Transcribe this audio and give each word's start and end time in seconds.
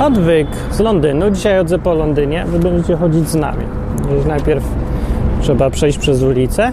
Odwyk 0.00 0.48
z 0.70 0.80
Londynu. 0.80 1.30
Dzisiaj 1.30 1.58
chodzę 1.58 1.78
po 1.78 1.94
Londynie. 1.94 2.44
Wy 2.46 2.58
będziecie 2.58 2.96
chodzić 2.96 3.28
z 3.28 3.34
nami. 3.34 3.64
Więc 4.10 4.26
najpierw 4.26 4.64
trzeba 5.40 5.70
przejść 5.70 5.98
przez 5.98 6.22
ulicę 6.22 6.72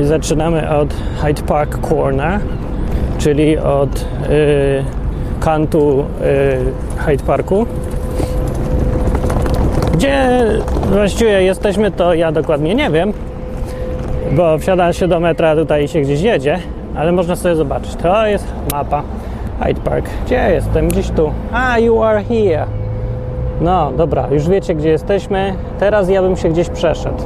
i 0.00 0.04
zaczynamy 0.04 0.70
od 0.70 0.94
Hyde 1.22 1.42
Park 1.42 1.88
Corner, 1.88 2.40
czyli 3.18 3.58
od 3.58 3.96
y, 3.96 4.04
kantu 5.40 6.04
y, 6.98 7.00
Hyde 7.00 7.24
Parku. 7.24 7.66
Gdzie 9.94 10.28
właściwie 10.92 11.42
jesteśmy, 11.42 11.90
to 11.90 12.14
ja 12.14 12.32
dokładnie 12.32 12.74
nie 12.74 12.90
wiem, 12.90 13.12
bo 14.32 14.58
wsiada 14.58 14.92
się 14.92 15.08
do 15.08 15.20
metra 15.20 15.56
tutaj 15.56 15.84
i 15.84 15.88
się 15.88 16.00
gdzieś 16.00 16.20
jedzie, 16.20 16.58
ale 16.96 17.12
można 17.12 17.36
sobie 17.36 17.54
zobaczyć. 17.54 17.96
To 17.96 18.26
jest 18.26 18.46
mapa 18.72 19.02
Hyde 19.60 19.80
Park. 19.80 20.06
Gdzie 20.26 20.50
jestem? 20.50 20.88
Gdzieś 20.88 21.10
tu. 21.10 21.30
A, 21.52 21.78
you 21.78 22.02
are 22.02 22.24
here. 22.24 22.66
No, 23.60 23.92
dobra, 23.96 24.28
już 24.30 24.48
wiecie, 24.48 24.74
gdzie 24.74 24.88
jesteśmy. 24.88 25.54
Teraz 25.78 26.08
ja 26.08 26.22
bym 26.22 26.36
się 26.36 26.48
gdzieś 26.48 26.68
przeszedł. 26.68 27.22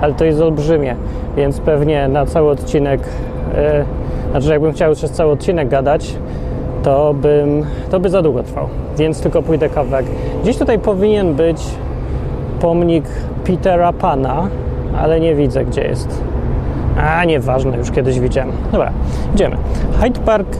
Ale 0.00 0.14
to 0.14 0.24
jest 0.24 0.40
olbrzymie, 0.40 0.96
więc 1.36 1.60
pewnie 1.60 2.08
na 2.08 2.26
cały 2.26 2.50
odcinek, 2.50 3.00
yy, 3.00 4.30
znaczy 4.30 4.48
jakbym 4.48 4.72
chciał 4.72 4.94
przez 4.94 5.10
cały 5.10 5.32
odcinek 5.32 5.68
gadać, 5.68 6.14
to 6.82 7.14
bym, 7.14 7.64
to 7.90 8.00
by 8.00 8.10
za 8.10 8.22
długo 8.22 8.42
trwał. 8.42 8.68
Więc 8.98 9.22
tylko 9.22 9.42
pójdę 9.42 9.68
kawałek. 9.68 10.06
Gdzieś 10.42 10.58
tutaj 10.58 10.78
powinien 10.78 11.34
być 11.34 11.62
pomnik 12.60 13.04
Petera 13.44 13.92
Pana, 13.92 14.48
ale 14.98 15.20
nie 15.20 15.34
widzę, 15.34 15.64
gdzie 15.64 15.82
jest. 15.82 16.22
A, 17.02 17.24
nieważne, 17.24 17.76
już 17.78 17.90
kiedyś 17.90 18.20
widziałem. 18.20 18.52
Dobra, 18.72 18.92
idziemy. 19.34 19.56
Hyde 20.00 20.20
Park, 20.20 20.56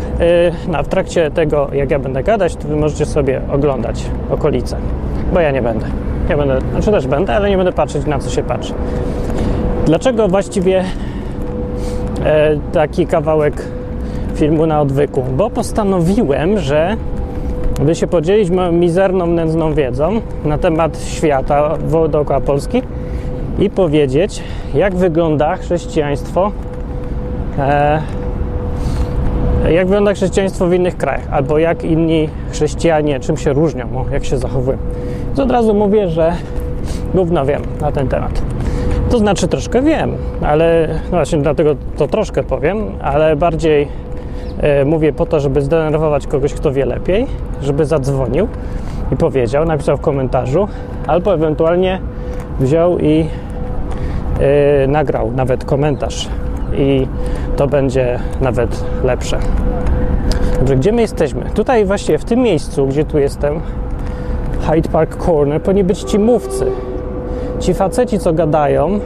no, 0.69 0.83
w 0.83 0.89
trakcie 0.89 1.31
tego, 1.31 1.69
jak 1.73 1.91
ja 1.91 1.99
będę 1.99 2.23
gadać, 2.23 2.57
to 2.57 2.69
wy 2.69 2.77
możecie 2.77 3.07
sobie 3.07 3.41
oglądać 3.53 4.05
okolice, 4.31 4.77
bo 5.33 5.41
ja 5.41 5.51
nie 5.51 5.63
będę. 5.63 5.87
Ja 6.29 6.37
będę, 6.37 6.59
znaczy 6.71 6.91
też 6.91 7.07
będę, 7.07 7.35
ale 7.35 7.51
nie 7.51 7.57
będę 7.57 7.73
patrzeć 7.73 8.07
na 8.07 8.19
co 8.19 8.31
się 8.31 8.43
patrzy. 8.43 8.75
Dlaczego 9.87 10.29
właściwie 10.29 10.85
e, 12.25 12.57
taki 12.73 13.07
kawałek 13.07 13.63
filmu 14.35 14.67
na 14.67 14.81
odwyku? 14.81 15.25
Bo 15.37 15.51
postanowiłem, 15.51 16.59
że 16.59 16.97
by 17.83 17.95
się 17.95 18.07
podzielić 18.07 18.51
moją 18.51 18.73
mizerną, 18.73 19.27
nędzną 19.27 19.75
wiedzą 19.75 20.21
na 20.45 20.59
temat 20.59 20.99
świata 21.03 21.79
dookoła 22.09 22.41
Polski 22.41 22.83
i 23.61 23.71
powiedzieć, 23.71 24.43
jak 24.75 24.95
wygląda 24.95 25.57
chrześcijaństwo, 25.57 26.53
e, 27.59 28.03
jak 29.71 29.87
wygląda 29.87 30.15
chrześcijaństwo 30.15 30.67
w 30.67 30.75
innych 30.75 30.97
krajach, 30.97 31.29
albo 31.33 31.59
jak 31.59 31.85
inni 31.85 32.29
chrześcijanie, 32.51 33.21
czym 33.21 33.37
się 33.37 33.53
różnią, 33.53 34.05
jak 34.13 34.25
się 34.25 34.39
zachowują. 34.39 34.79
To 35.37 35.43
od 35.43 35.51
razu 35.51 35.75
mówię, 35.75 36.09
że 36.09 36.33
gówno 37.15 37.45
wiem 37.47 37.63
na 37.81 37.93
ten 37.93 38.09
temat. 38.09 38.43
To 39.11 39.19
znaczy 39.19 39.49
troszkę 39.49 39.83
wiem, 39.83 40.15
ale 40.43 40.89
no 41.05 41.11
właśnie 41.11 41.39
dlatego 41.39 41.77
to 41.97 42.09
troszkę 42.09 42.43
powiem, 42.43 42.85
ale 43.03 43.37
bardziej 43.37 43.89
e, 44.59 44.85
mówię 44.85 45.13
po 45.13 45.27
to, 45.27 45.41
żeby 45.41 45.63
zdenerwować 45.63 46.27
kogoś, 46.27 46.55
kto 46.55 46.73
wie 46.73 46.87
lepiej, 46.87 47.27
żeby 47.63 47.85
zadzwonił 47.85 48.49
i 49.13 49.17
powiedział, 49.17 49.65
napisał 49.65 49.97
w 49.97 50.01
komentarzu, 50.01 50.69
albo 51.07 51.35
ewentualnie 51.35 52.01
wziął 52.61 52.99
i 52.99 53.27
e, 54.41 54.87
nagrał 54.87 55.33
nawet 55.33 55.65
komentarz 55.65 56.29
i 56.77 57.07
to 57.57 57.67
będzie 57.67 58.19
nawet 58.41 58.85
lepsze. 59.05 59.39
Dobrze, 60.59 60.77
gdzie 60.77 60.93
my 60.93 61.01
jesteśmy? 61.01 61.45
Tutaj 61.55 61.85
właśnie 61.85 62.19
w 62.19 62.25
tym 62.25 62.41
miejscu, 62.41 62.87
gdzie 62.87 63.05
tu 63.05 63.19
jestem, 63.19 63.61
Hyde 64.61 64.89
Park 64.89 65.17
Corner, 65.25 65.63
powinni 65.63 65.85
być 65.85 66.03
ci 66.03 66.19
mówcy. 66.19 66.67
Ci 67.61 67.75
faceci, 67.75 68.19
co 68.19 68.33
gadają 68.33 69.01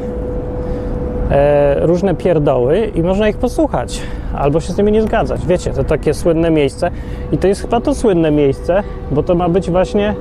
e, 1.30 1.86
różne 1.86 2.14
pierdoły 2.14 2.90
i 2.94 3.02
można 3.02 3.28
ich 3.28 3.36
posłuchać 3.36 4.00
albo 4.36 4.60
się 4.60 4.72
z 4.72 4.78
nimi 4.78 4.92
nie 4.92 5.02
zgadzać. 5.02 5.46
Wiecie, 5.46 5.70
to 5.70 5.84
takie 5.84 6.14
słynne 6.14 6.50
miejsce 6.50 6.90
i 7.32 7.38
to 7.38 7.48
jest 7.48 7.60
chyba 7.60 7.80
to 7.80 7.94
słynne 7.94 8.30
miejsce, 8.30 8.82
bo 9.10 9.22
to 9.22 9.34
ma 9.34 9.48
być 9.48 9.70
właśnie 9.70 10.14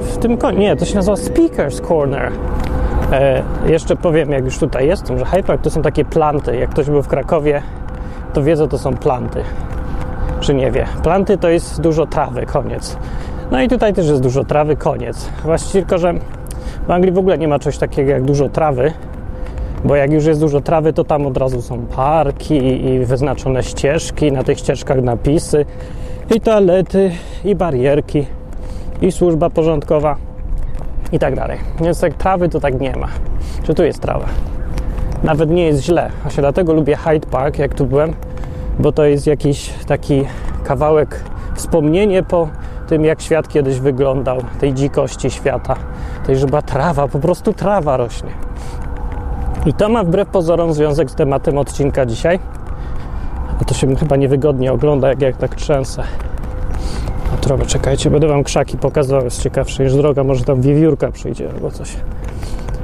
w 0.00 0.18
tym... 0.18 0.38
Nie, 0.58 0.76
to 0.76 0.84
się 0.84 0.96
nazywa 0.96 1.16
Speaker's 1.16 1.88
Corner. 1.88 2.32
E, 3.12 3.42
jeszcze 3.66 3.96
powiem, 3.96 4.30
jak 4.30 4.44
już 4.44 4.58
tutaj 4.58 4.86
jestem, 4.86 5.18
że 5.18 5.24
Hyde 5.24 5.42
Park 5.42 5.62
to 5.62 5.70
są 5.70 5.82
takie 5.82 6.04
planty. 6.04 6.56
Jak 6.56 6.70
ktoś 6.70 6.86
był 6.86 7.02
w 7.02 7.08
Krakowie, 7.08 7.62
to 8.32 8.42
wie, 8.42 8.56
co 8.56 8.68
to 8.68 8.78
są 8.78 8.96
planty. 8.96 9.42
Czy 10.40 10.54
nie 10.54 10.70
wie? 10.70 10.86
Planty 11.02 11.38
to 11.38 11.48
jest 11.48 11.80
dużo 11.80 12.06
trawy, 12.06 12.46
koniec. 12.46 12.96
No 13.50 13.62
i 13.62 13.68
tutaj 13.68 13.94
też 13.94 14.08
jest 14.08 14.22
dużo 14.22 14.44
trawy, 14.44 14.76
koniec. 14.76 15.30
Właściwie 15.44 15.82
tylko, 15.82 15.98
że 15.98 16.14
w 16.86 16.90
Anglii 16.90 17.12
w 17.12 17.18
ogóle 17.18 17.38
nie 17.38 17.48
ma 17.48 17.58
czegoś 17.58 17.78
takiego 17.78 18.10
jak 18.10 18.22
dużo 18.22 18.48
trawy, 18.48 18.92
bo 19.84 19.96
jak 19.96 20.12
już 20.12 20.24
jest 20.24 20.40
dużo 20.40 20.60
trawy, 20.60 20.92
to 20.92 21.04
tam 21.04 21.26
od 21.26 21.36
razu 21.36 21.62
są 21.62 21.86
parki 21.86 22.84
i 22.86 22.98
wyznaczone 22.98 23.62
ścieżki, 23.62 24.32
na 24.32 24.44
tych 24.44 24.58
ścieżkach 24.58 25.02
napisy, 25.02 25.64
i 26.36 26.40
toalety, 26.40 27.10
i 27.44 27.54
barierki, 27.54 28.26
i 29.02 29.12
służba 29.12 29.50
porządkowa, 29.50 30.16
i 31.12 31.18
tak 31.18 31.36
dalej. 31.36 31.58
Więc 31.80 32.02
jak 32.02 32.14
trawy, 32.14 32.48
to 32.48 32.60
tak 32.60 32.80
nie 32.80 32.96
ma. 32.96 33.08
Czy 33.62 33.74
tu 33.74 33.84
jest 33.84 34.00
trawa? 34.00 34.26
Nawet 35.24 35.50
nie 35.50 35.66
jest 35.66 35.82
źle. 35.82 36.10
Właśnie 36.22 36.40
dlatego 36.40 36.72
lubię 36.72 36.96
Hyde 36.96 37.26
Park, 37.26 37.58
jak 37.58 37.74
tu 37.74 37.86
byłem, 37.86 38.12
bo 38.78 38.92
to 38.92 39.04
jest 39.04 39.26
jakiś 39.26 39.70
taki 39.86 40.24
kawałek, 40.64 41.20
wspomnienie 41.54 42.22
po 42.22 42.48
tym, 42.88 43.04
jak 43.04 43.22
świat 43.22 43.48
kiedyś 43.48 43.80
wyglądał, 43.80 44.38
tej 44.60 44.74
dzikości 44.74 45.30
świata, 45.30 45.76
tej, 46.26 46.36
że 46.36 46.46
była 46.46 46.62
trawa, 46.62 47.08
po 47.08 47.18
prostu 47.18 47.52
trawa 47.52 47.96
rośnie. 47.96 48.30
I 49.66 49.74
to 49.74 49.88
ma 49.88 50.04
wbrew 50.04 50.28
pozorom 50.28 50.72
związek 50.72 51.10
z 51.10 51.14
tematem 51.14 51.58
odcinka 51.58 52.06
dzisiaj. 52.06 52.38
A 53.60 53.64
to 53.64 53.74
się 53.74 53.96
chyba 53.96 54.16
niewygodnie 54.16 54.72
ogląda, 54.72 55.08
jak, 55.08 55.22
jak 55.22 55.36
tak 55.36 55.54
trzęsę. 55.54 56.02
Trochę, 57.40 57.66
czekajcie, 57.66 58.10
będę 58.10 58.28
wam 58.28 58.44
krzaki 58.44 58.78
pokazywał, 58.78 59.24
jest 59.24 59.42
ciekawsze 59.42 59.84
niż 59.84 59.94
droga, 59.94 60.24
może 60.24 60.44
tam 60.44 60.60
wiewiórka 60.60 61.12
przyjdzie 61.12 61.50
albo 61.54 61.70
coś. 61.70 61.96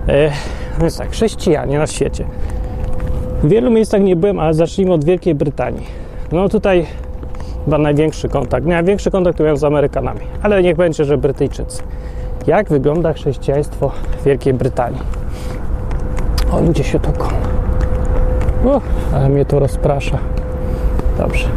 E, 0.09 0.31
no 0.79 0.85
jest 0.85 0.99
tak, 0.99 1.11
chrześcijanie 1.11 1.79
na 1.79 1.87
świecie. 1.87 2.25
W 3.43 3.49
wielu 3.49 3.71
miejscach 3.71 4.03
nie 4.03 4.17
byłem, 4.17 4.39
ale 4.39 4.55
zacznijmy 4.55 4.93
od 4.93 5.05
Wielkiej 5.05 5.35
Brytanii. 5.35 5.87
No 6.33 6.49
tutaj 6.49 6.87
chyba 7.65 7.79
największy 7.79 8.29
kontakt. 8.29 8.67
Największy 8.67 9.11
kontakt 9.11 9.41
miałem 9.41 9.57
z 9.57 9.65
Amerykanami, 9.65 10.21
ale 10.43 10.63
niech 10.63 10.77
będzie, 10.77 11.05
że 11.05 11.19
Brytyjczycy. 11.19 11.83
Jak 12.47 12.69
wygląda 12.69 13.13
chrześcijaństwo 13.13 13.93
w 14.21 14.25
Wielkiej 14.25 14.55
Brytanii? 14.55 15.01
O, 16.53 16.61
ludzie 16.61 16.85
się 16.85 17.01
tuką. 17.01 17.29
Uff, 18.65 18.85
ale 19.15 19.29
mnie 19.29 19.45
to 19.45 19.59
rozprasza. 19.59 20.19
Dobrze. 21.19 21.49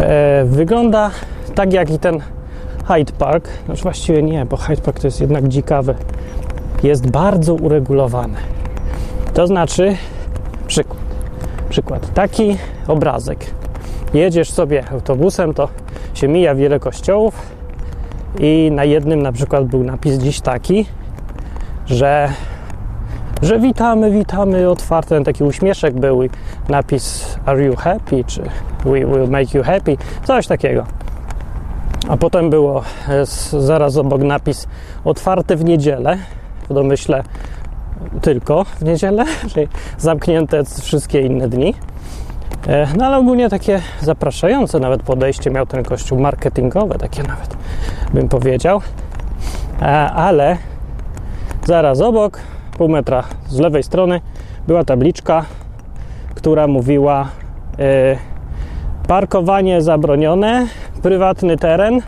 E, 0.00 0.44
wygląda 0.44 1.10
tak 1.58 1.72
jak 1.72 1.90
i 1.90 1.98
ten 1.98 2.20
Hyde 2.88 3.12
Park. 3.12 3.48
Znaczy 3.66 3.82
właściwie 3.82 4.22
nie, 4.22 4.46
bo 4.46 4.56
Hyde 4.56 4.82
Park 4.82 5.00
to 5.00 5.06
jest 5.06 5.20
jednak 5.20 5.48
dzikawy. 5.48 5.94
Jest 6.82 7.10
bardzo 7.10 7.54
uregulowany. 7.54 8.36
To 9.34 9.46
znaczy, 9.46 9.96
przykład. 10.66 10.98
Przykład. 11.68 12.14
Taki 12.14 12.56
obrazek. 12.86 13.38
Jedziesz 14.14 14.50
sobie 14.50 14.84
autobusem, 14.90 15.54
to 15.54 15.68
się 16.14 16.28
mija 16.28 16.54
wiele 16.54 16.80
kościołów 16.80 17.34
i 18.38 18.70
na 18.72 18.84
jednym 18.84 19.22
na 19.22 19.32
przykład 19.32 19.64
był 19.64 19.84
napis 19.84 20.18
dziś 20.18 20.40
taki, 20.40 20.86
że 21.86 22.28
że 23.42 23.58
witamy, 23.58 24.10
witamy, 24.10 24.70
otwarty 24.70 25.08
ten 25.08 25.24
taki 25.24 25.44
uśmieszek 25.44 25.94
był 25.94 26.20
napis 26.68 27.36
Are 27.46 27.64
you 27.64 27.76
happy? 27.76 28.24
czy 28.24 28.42
We 28.84 29.06
will 29.06 29.28
make 29.30 29.54
you 29.54 29.62
happy, 29.62 29.96
coś 30.24 30.46
takiego. 30.46 30.98
A 32.08 32.16
potem 32.16 32.50
było 32.50 32.82
zaraz 33.58 33.96
obok 33.96 34.22
napis 34.22 34.68
otwarte 35.04 35.56
w 35.56 35.64
niedzielę, 35.64 36.18
w 36.70 36.74
domyśle 36.74 37.22
tylko 38.22 38.64
w 38.64 38.82
niedzielę, 38.82 39.24
czyli 39.54 39.68
zamknięte 39.98 40.64
wszystkie 40.64 41.20
inne 41.20 41.48
dni. 41.48 41.74
E, 42.68 42.86
no 42.96 43.06
ale 43.06 43.16
ogólnie 43.16 43.48
takie 43.48 43.80
zapraszające 44.00 44.80
nawet 44.80 45.02
podejście 45.02 45.50
miał 45.50 45.66
ten 45.66 45.84
kościół, 45.84 46.20
marketingowe 46.20 46.98
takie 46.98 47.22
nawet 47.22 47.56
bym 48.14 48.28
powiedział. 48.28 48.80
E, 49.82 49.86
ale 50.12 50.56
zaraz 51.66 52.00
obok 52.00 52.40
pół 52.78 52.88
metra 52.88 53.24
z 53.48 53.58
lewej 53.58 53.82
strony 53.82 54.20
była 54.66 54.84
tabliczka, 54.84 55.44
która 56.34 56.66
mówiła 56.66 57.28
e, 57.78 58.16
parkowanie 59.06 59.82
zabronione, 59.82 60.66
prywatny 60.98 61.56
teren. 61.56 62.00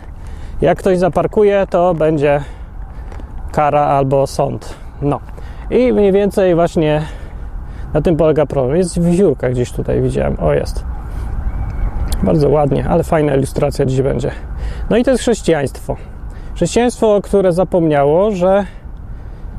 Jak 0.61 0.77
ktoś 0.77 0.97
zaparkuje, 0.97 1.67
to 1.69 1.93
będzie 1.93 2.41
kara 3.51 3.81
albo 3.81 4.27
sąd. 4.27 4.75
No. 5.01 5.19
I 5.69 5.93
mniej 5.93 6.11
więcej 6.11 6.55
właśnie 6.55 7.01
na 7.93 8.01
tym 8.01 8.17
polega 8.17 8.45
problem. 8.45 8.77
Jest 8.77 9.01
wiewiórka 9.01 9.49
gdzieś 9.49 9.71
tutaj 9.71 10.01
widziałem. 10.01 10.37
O, 10.39 10.53
jest. 10.53 10.85
Bardzo 12.23 12.49
ładnie, 12.49 12.87
ale 12.89 13.03
fajna 13.03 13.35
ilustracja 13.35 13.85
dziś 13.85 14.01
będzie. 14.01 14.31
No 14.89 14.97
i 14.97 15.03
to 15.03 15.11
jest 15.11 15.21
chrześcijaństwo. 15.21 15.95
Chrześcijaństwo, 16.55 17.19
które 17.23 17.53
zapomniało, 17.53 18.31
że 18.31 18.65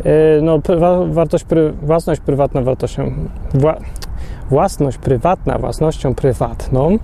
y, 0.07 0.43
no, 0.43 0.59
wartość, 1.07 1.45
pry, 1.45 1.73
własność 1.83 2.21
prywatna 2.21 2.63
wartością, 2.63 3.13
wła, 3.55 3.77
własność 4.51 4.99
prywatna 4.99 5.59
własnością 5.59 6.15
prywatną, 6.15 6.99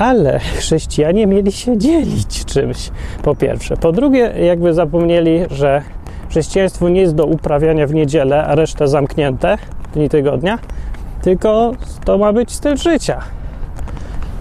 ale 0.00 0.38
chrześcijanie 0.38 1.26
mieli 1.26 1.52
się 1.52 1.78
dzielić 1.78 2.44
czymś, 2.44 2.90
po 3.22 3.34
pierwsze. 3.34 3.76
Po 3.76 3.92
drugie, 3.92 4.32
jakby 4.44 4.74
zapomnieli, 4.74 5.40
że 5.50 5.82
chrześcijaństwo 6.30 6.88
nie 6.88 7.00
jest 7.00 7.14
do 7.14 7.26
uprawiania 7.26 7.86
w 7.86 7.94
niedzielę, 7.94 8.44
a 8.44 8.54
resztę 8.54 8.88
zamknięte 8.88 9.58
dni 9.94 10.08
tygodnia, 10.08 10.58
tylko 11.22 11.72
to 12.04 12.18
ma 12.18 12.32
być 12.32 12.52
styl 12.52 12.76
życia. 12.76 13.20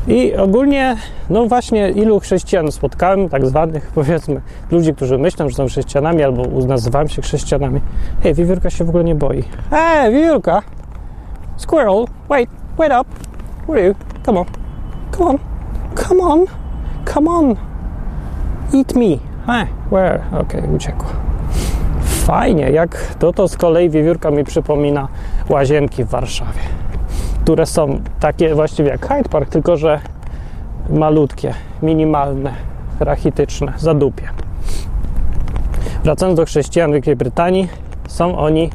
I 0.07 0.35
ogólnie, 0.35 0.95
no 1.29 1.45
właśnie, 1.45 1.89
ilu 1.89 2.19
chrześcijan 2.19 2.71
spotkałem, 2.71 3.29
tak 3.29 3.45
zwanych, 3.45 3.91
powiedzmy, 3.95 4.41
ludzi, 4.71 4.93
którzy 4.93 5.17
myślą, 5.17 5.49
że 5.49 5.55
są 5.55 5.67
chrześcijanami 5.67 6.23
albo 6.23 6.43
nazywam 6.67 7.07
się 7.07 7.21
chrześcijanami. 7.21 7.81
Hej, 8.23 8.33
wiewiórka 8.33 8.69
się 8.69 8.83
w 8.83 8.89
ogóle 8.89 9.03
nie 9.03 9.15
boi. 9.15 9.43
Hej, 9.69 10.13
wiewiórka! 10.13 10.61
Squirrel, 11.57 12.05
wait, 12.29 12.49
wait 12.77 12.91
up! 13.01 13.09
Where 13.67 13.81
are 13.81 13.87
you? 13.87 13.95
Come 14.25 14.39
on. 14.39 14.45
Come 15.11 15.29
on. 15.29 15.48
Come 16.07 16.23
on. 16.23 16.45
Come 17.13 17.29
on. 17.29 17.55
Eat 18.73 18.95
me. 18.95 19.17
Hey, 19.47 19.67
where? 19.91 20.23
Okej, 20.31 20.61
okay, 20.61 20.75
uciekła. 20.75 21.09
Fajnie, 22.03 22.71
jak 22.71 23.15
to, 23.19 23.33
to 23.33 23.47
z 23.47 23.57
kolei 23.57 23.89
wiewiórka 23.89 24.31
mi 24.31 24.43
przypomina 24.43 25.07
łazienki 25.49 26.03
w 26.03 26.07
Warszawie 26.07 26.79
które 27.49 27.65
są 27.65 27.99
takie 28.19 28.55
właściwie 28.55 28.89
jak 28.89 29.07
Hyde 29.07 29.29
Park, 29.29 29.49
tylko 29.49 29.77
że 29.77 29.99
malutkie, 30.89 31.53
minimalne, 31.81 32.53
rachityczne, 32.99 33.73
zadupie. 33.77 34.29
Wracając 36.03 36.37
do 36.37 36.45
chrześcijan 36.45 36.89
w 36.89 36.93
Wielkiej 36.93 37.15
Brytanii, 37.15 37.67
są 38.07 38.37
oni 38.37 38.69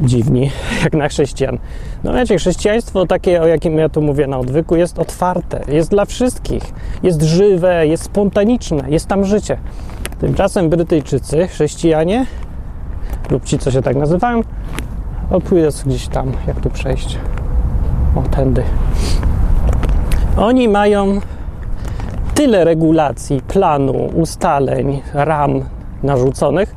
dziwni, 0.00 0.50
jak 0.84 0.94
na 0.94 1.08
chrześcijan. 1.08 1.58
No 2.04 2.12
wiecie, 2.12 2.38
chrześcijaństwo 2.38 3.06
takie, 3.06 3.42
o 3.42 3.46
jakim 3.46 3.78
ja 3.78 3.88
tu 3.88 4.02
mówię 4.02 4.26
na 4.26 4.38
odwyku, 4.38 4.76
jest 4.76 4.98
otwarte, 4.98 5.60
jest 5.68 5.90
dla 5.90 6.04
wszystkich, 6.04 6.62
jest 7.02 7.22
żywe, 7.22 7.86
jest 7.86 8.02
spontaniczne, 8.02 8.84
jest 8.88 9.06
tam 9.06 9.24
życie. 9.24 9.58
Tymczasem 10.20 10.68
Brytyjczycy, 10.68 11.46
chrześcijanie, 11.46 12.26
lub 13.30 13.44
ci, 13.44 13.58
co 13.58 13.70
się 13.70 13.82
tak 13.82 13.96
nazywają, 13.96 14.40
o, 15.30 15.40
pójdę 15.40 15.68
gdzieś 15.86 16.08
tam, 16.08 16.32
jak 16.46 16.60
tu 16.60 16.70
przejść. 16.70 17.18
O, 18.16 18.22
tędy. 18.22 18.62
Oni 20.36 20.68
mają 20.68 21.20
tyle 22.34 22.64
regulacji, 22.64 23.40
planu, 23.48 24.10
ustaleń, 24.14 25.02
ram 25.14 25.64
narzuconych, 26.02 26.75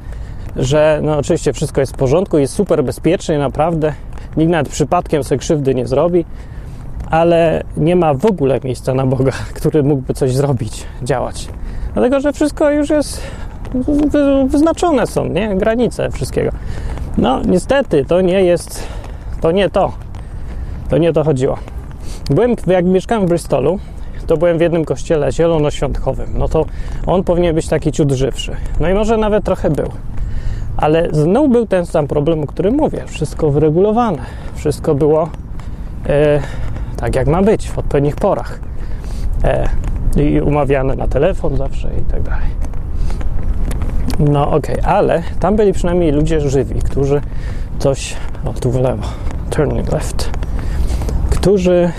że 0.55 0.99
no 1.03 1.17
oczywiście 1.17 1.53
wszystko 1.53 1.81
jest 1.81 1.93
w 1.93 1.97
porządku, 1.97 2.37
jest 2.37 2.53
super 2.53 2.83
bezpiecznie, 2.83 3.39
naprawdę. 3.39 3.93
Nikt 4.37 4.51
nawet 4.51 4.69
przypadkiem 4.69 5.23
sobie 5.23 5.39
krzywdy 5.39 5.75
nie 5.75 5.87
zrobi, 5.87 6.25
ale 7.09 7.63
nie 7.77 7.95
ma 7.95 8.13
w 8.13 8.25
ogóle 8.25 8.59
miejsca 8.63 8.93
na 8.93 9.05
Boga, 9.05 9.31
który 9.57 9.83
mógłby 9.83 10.13
coś 10.13 10.35
zrobić, 10.35 10.85
działać. 11.03 11.47
Dlatego, 11.93 12.19
że 12.19 12.33
wszystko 12.33 12.71
już 12.71 12.89
jest 12.89 13.21
wyznaczone 14.45 15.07
są, 15.07 15.25
nie? 15.25 15.55
Granice 15.55 16.11
wszystkiego. 16.11 16.51
No, 17.17 17.41
niestety, 17.41 18.05
to 18.05 18.21
nie 18.21 18.43
jest, 18.43 18.83
to 19.41 19.51
nie 19.51 19.69
to. 19.69 19.91
To 20.89 20.97
nie 20.97 21.13
to 21.13 21.23
chodziło. 21.23 21.57
Byłem, 22.29 22.55
jak 22.67 22.85
mieszkałem 22.85 23.25
w 23.25 23.29
Bristolu, 23.29 23.79
to 24.27 24.37
byłem 24.37 24.57
w 24.57 24.61
jednym 24.61 24.85
kościele 24.85 25.31
zielonoświątkowym. 25.31 26.29
No 26.37 26.47
to 26.47 26.65
on 27.07 27.23
powinien 27.23 27.55
być 27.55 27.67
taki 27.67 27.91
ciut 27.91 28.11
żywszy. 28.11 28.55
No 28.79 28.89
i 28.89 28.93
może 28.93 29.17
nawet 29.17 29.43
trochę 29.43 29.69
był. 29.69 29.89
Ale 30.81 31.07
znowu 31.11 31.49
był 31.49 31.65
ten 31.65 31.85
sam 31.85 32.07
problem, 32.07 32.43
o 32.43 32.47
którym 32.47 32.75
mówię. 32.75 33.03
Wszystko 33.07 33.51
wyregulowane. 33.51 34.21
Wszystko 34.55 34.95
było 34.95 35.29
e, 36.09 36.39
tak, 36.97 37.15
jak 37.15 37.27
ma 37.27 37.41
być, 37.41 37.69
w 37.69 37.79
odpowiednich 37.79 38.15
porach. 38.15 38.59
E, 39.43 39.69
I 40.17 40.41
umawiane 40.41 40.95
na 40.95 41.07
telefon 41.07 41.57
zawsze 41.57 41.89
i 41.99 42.11
tak 42.11 42.21
dalej. 42.21 42.47
No 44.19 44.51
okej, 44.51 44.79
okay. 44.79 44.91
ale 44.91 45.23
tam 45.39 45.55
byli 45.55 45.73
przynajmniej 45.73 46.11
ludzie 46.11 46.49
żywi, 46.49 46.81
którzy 46.81 47.21
coś... 47.79 48.15
O, 48.45 48.53
tu 48.53 48.71
w 48.71 48.81
lewo. 48.81 49.03
Turning 49.49 49.91
left 49.91 50.39
którzy 51.39 51.91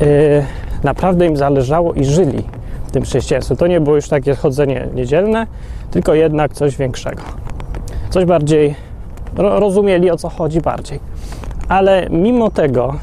yy, 0.00 0.06
naprawdę 0.82 1.26
im 1.26 1.36
zależało 1.36 1.92
i 1.92 2.04
żyli 2.04 2.44
tym 2.92 3.02
chrześcijaństwem. 3.02 3.56
To 3.56 3.66
nie 3.66 3.80
było 3.80 3.96
już 3.96 4.08
takie 4.08 4.34
chodzenie 4.34 4.88
niedzielne, 4.94 5.46
tylko 5.90 6.14
jednak 6.14 6.52
coś 6.52 6.76
większego. 6.76 7.22
Coś 8.12 8.24
bardziej 8.24 8.74
ro, 9.36 9.60
rozumieli 9.60 10.10
o 10.10 10.16
co 10.16 10.28
chodzi 10.28 10.60
bardziej. 10.60 11.00
Ale 11.68 12.06
mimo 12.10 12.50
tego, 12.50 12.94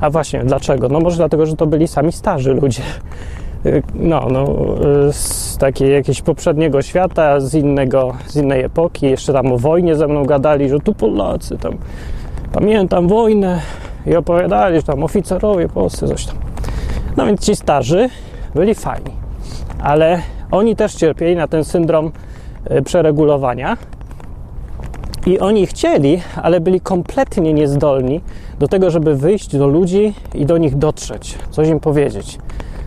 a 0.00 0.10
właśnie 0.10 0.44
dlaczego? 0.44 0.88
No 0.88 1.00
może 1.00 1.16
dlatego, 1.16 1.46
że 1.46 1.56
to 1.56 1.66
byli 1.66 1.88
sami 1.88 2.12
starzy 2.12 2.54
ludzie. 2.54 2.82
Y, 3.66 3.82
no, 3.94 4.26
no, 4.30 4.44
y, 5.08 5.12
z 5.12 5.56
takiej 5.58 5.92
jakiegoś 5.92 6.22
poprzedniego 6.22 6.82
świata, 6.82 7.40
z, 7.40 7.54
innego, 7.54 8.14
z 8.26 8.36
innej 8.36 8.62
epoki. 8.62 9.06
Jeszcze 9.06 9.32
tam 9.32 9.52
o 9.52 9.58
wojnie 9.58 9.96
ze 9.96 10.06
mną 10.06 10.24
gadali, 10.24 10.68
że 10.68 10.80
tu 10.80 10.94
Polacy 10.94 11.58
tam 11.58 11.76
pamiętam 12.52 13.08
wojnę, 13.08 13.60
i 14.06 14.16
opowiadali, 14.16 14.76
że 14.76 14.82
tam 14.82 15.04
oficerowie 15.04 15.68
polscy, 15.68 16.08
coś 16.08 16.26
tam. 16.26 16.36
No 17.16 17.26
więc 17.26 17.40
ci 17.40 17.56
starzy 17.56 18.08
byli 18.54 18.74
fajni, 18.74 19.10
ale 19.82 20.20
oni 20.50 20.76
też 20.76 20.94
cierpieli 20.94 21.36
na 21.36 21.48
ten 21.48 21.64
syndrom 21.64 22.12
e, 22.64 22.82
przeregulowania 22.82 23.76
i 25.26 25.38
oni 25.38 25.66
chcieli, 25.66 26.20
ale 26.42 26.60
byli 26.60 26.80
kompletnie 26.80 27.52
niezdolni 27.52 28.20
do 28.58 28.68
tego, 28.68 28.90
żeby 28.90 29.16
wyjść 29.16 29.56
do 29.56 29.66
ludzi 29.66 30.14
i 30.34 30.46
do 30.46 30.58
nich 30.58 30.76
dotrzeć, 30.76 31.38
coś 31.50 31.68
im 31.68 31.80
powiedzieć. 31.80 32.38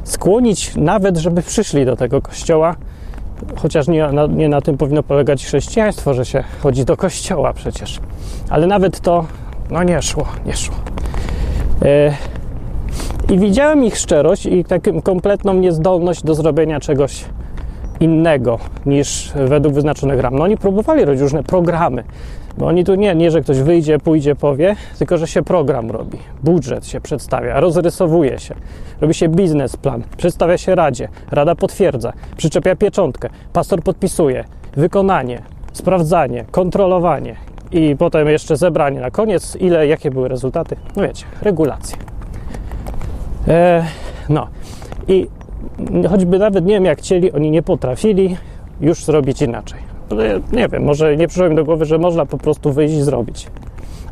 Skłonić 0.04 0.76
nawet, 0.76 1.18
żeby 1.18 1.42
przyszli 1.42 1.86
do 1.86 1.96
tego 1.96 2.22
kościoła, 2.22 2.76
chociaż 3.56 3.88
nie 3.88 4.08
na, 4.08 4.26
nie 4.26 4.50
na 4.50 4.62
tym 4.62 4.78
powinno 4.78 5.04
polegać 5.04 5.46
chrześcijaństwo, 5.46 6.14
że 6.14 6.26
się 6.26 6.44
chodzi 6.64 6.86
do 6.86 6.98
kościoła 6.98 7.54
przecież. 7.54 8.00
Ale 8.50 8.68
nawet 8.68 9.00
to, 9.00 9.26
no 9.72 9.84
nie 9.84 10.02
szło, 10.02 10.26
nie 10.46 10.56
szło. 10.56 10.76
E, 11.82 12.14
I 13.30 13.40
widziałem 13.40 13.86
ich 13.86 13.98
szczerość 13.98 14.46
i 14.46 14.66
taką 14.66 15.02
kompletną 15.02 15.54
niezdolność 15.54 16.24
do 16.24 16.36
zrobienia 16.36 16.80
czegoś 16.80 17.26
innego 18.00 18.60
niż 18.86 19.32
według 19.48 19.74
wyznaczonych 19.74 20.20
ram. 20.20 20.36
No 20.36 20.44
oni 20.44 20.58
próbowali 20.58 21.06
robić 21.06 21.22
różne 21.22 21.44
programy, 21.44 22.04
bo 22.60 22.66
oni 22.66 22.84
tu 22.84 22.96
nie, 22.96 23.16
nie, 23.16 23.32
że 23.32 23.42
ktoś 23.42 23.62
wyjdzie, 23.62 24.00
pójdzie, 24.00 24.36
powie, 24.36 24.76
tylko 24.98 25.18
że 25.18 25.28
się 25.28 25.44
program 25.44 25.92
robi, 25.92 26.18
budżet 26.44 26.88
się 26.88 27.02
przedstawia, 27.02 27.60
rozrysowuje 27.60 28.40
się, 28.40 28.56
robi 29.02 29.14
się 29.14 29.30
biznesplan, 29.30 30.04
przedstawia 30.18 30.58
się 30.58 30.76
radzie, 30.76 31.08
rada 31.32 31.56
potwierdza, 31.56 32.14
przyczepia 32.38 32.76
pieczątkę, 32.76 33.30
pastor 33.54 33.84
podpisuje, 33.84 34.44
wykonanie, 34.76 35.42
sprawdzanie, 35.74 36.46
kontrolowanie 36.52 37.36
i 37.72 37.96
potem 37.96 38.28
jeszcze 38.28 38.58
zebranie 38.58 39.02
na 39.02 39.12
koniec, 39.12 39.56
ile, 39.56 39.88
jakie 39.88 40.12
były 40.12 40.28
rezultaty. 40.28 40.76
No 40.96 41.04
wiecie, 41.04 41.26
regulacje. 41.42 41.98
E, 43.48 43.86
no 44.30 44.48
i 45.08 45.28
choćby 46.10 46.40
nawet 46.40 46.66
nie 46.66 46.74
wiem, 46.74 46.86
jak 46.86 47.00
chcieli, 47.00 47.32
oni 47.32 47.52
nie 47.52 47.62
potrafili 47.62 48.38
już 48.82 49.06
zrobić 49.06 49.42
inaczej. 49.42 49.89
Nie 50.52 50.68
wiem, 50.68 50.84
może 50.84 51.18
nie 51.18 51.28
przyszło 51.28 51.50
mi 51.50 51.56
do 51.56 51.66
głowy, 51.66 51.86
że 51.86 51.98
można 51.98 52.26
po 52.26 52.38
prostu 52.38 52.74
wyjść 52.74 52.96
i 52.96 53.02
zrobić. 53.02 53.48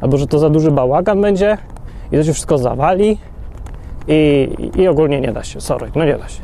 Albo 0.01 0.17
że 0.17 0.27
to 0.27 0.39
za 0.39 0.49
duży 0.49 0.71
bałagan 0.71 1.21
będzie 1.21 1.57
i 2.11 2.17
to 2.17 2.23
się 2.23 2.33
wszystko 2.33 2.57
zawali 2.57 3.17
i, 4.07 4.49
i 4.77 4.87
ogólnie 4.87 5.21
nie 5.21 5.31
da 5.31 5.43
się. 5.43 5.61
Sorry, 5.61 5.91
no 5.95 6.05
nie 6.05 6.17
da 6.17 6.27
się. 6.27 6.41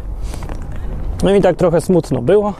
No 1.23 1.35
i 1.35 1.41
tak 1.41 1.55
trochę 1.55 1.81
smutno 1.81 2.21
było 2.21 2.53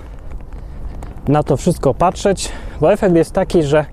na 1.28 1.44
to 1.44 1.58
wszystko 1.58 1.94
patrzeć, 1.94 2.50
bo 2.82 2.94
efekt 2.94 3.16
jest 3.16 3.32
taki, 3.32 3.64
że 3.64 3.86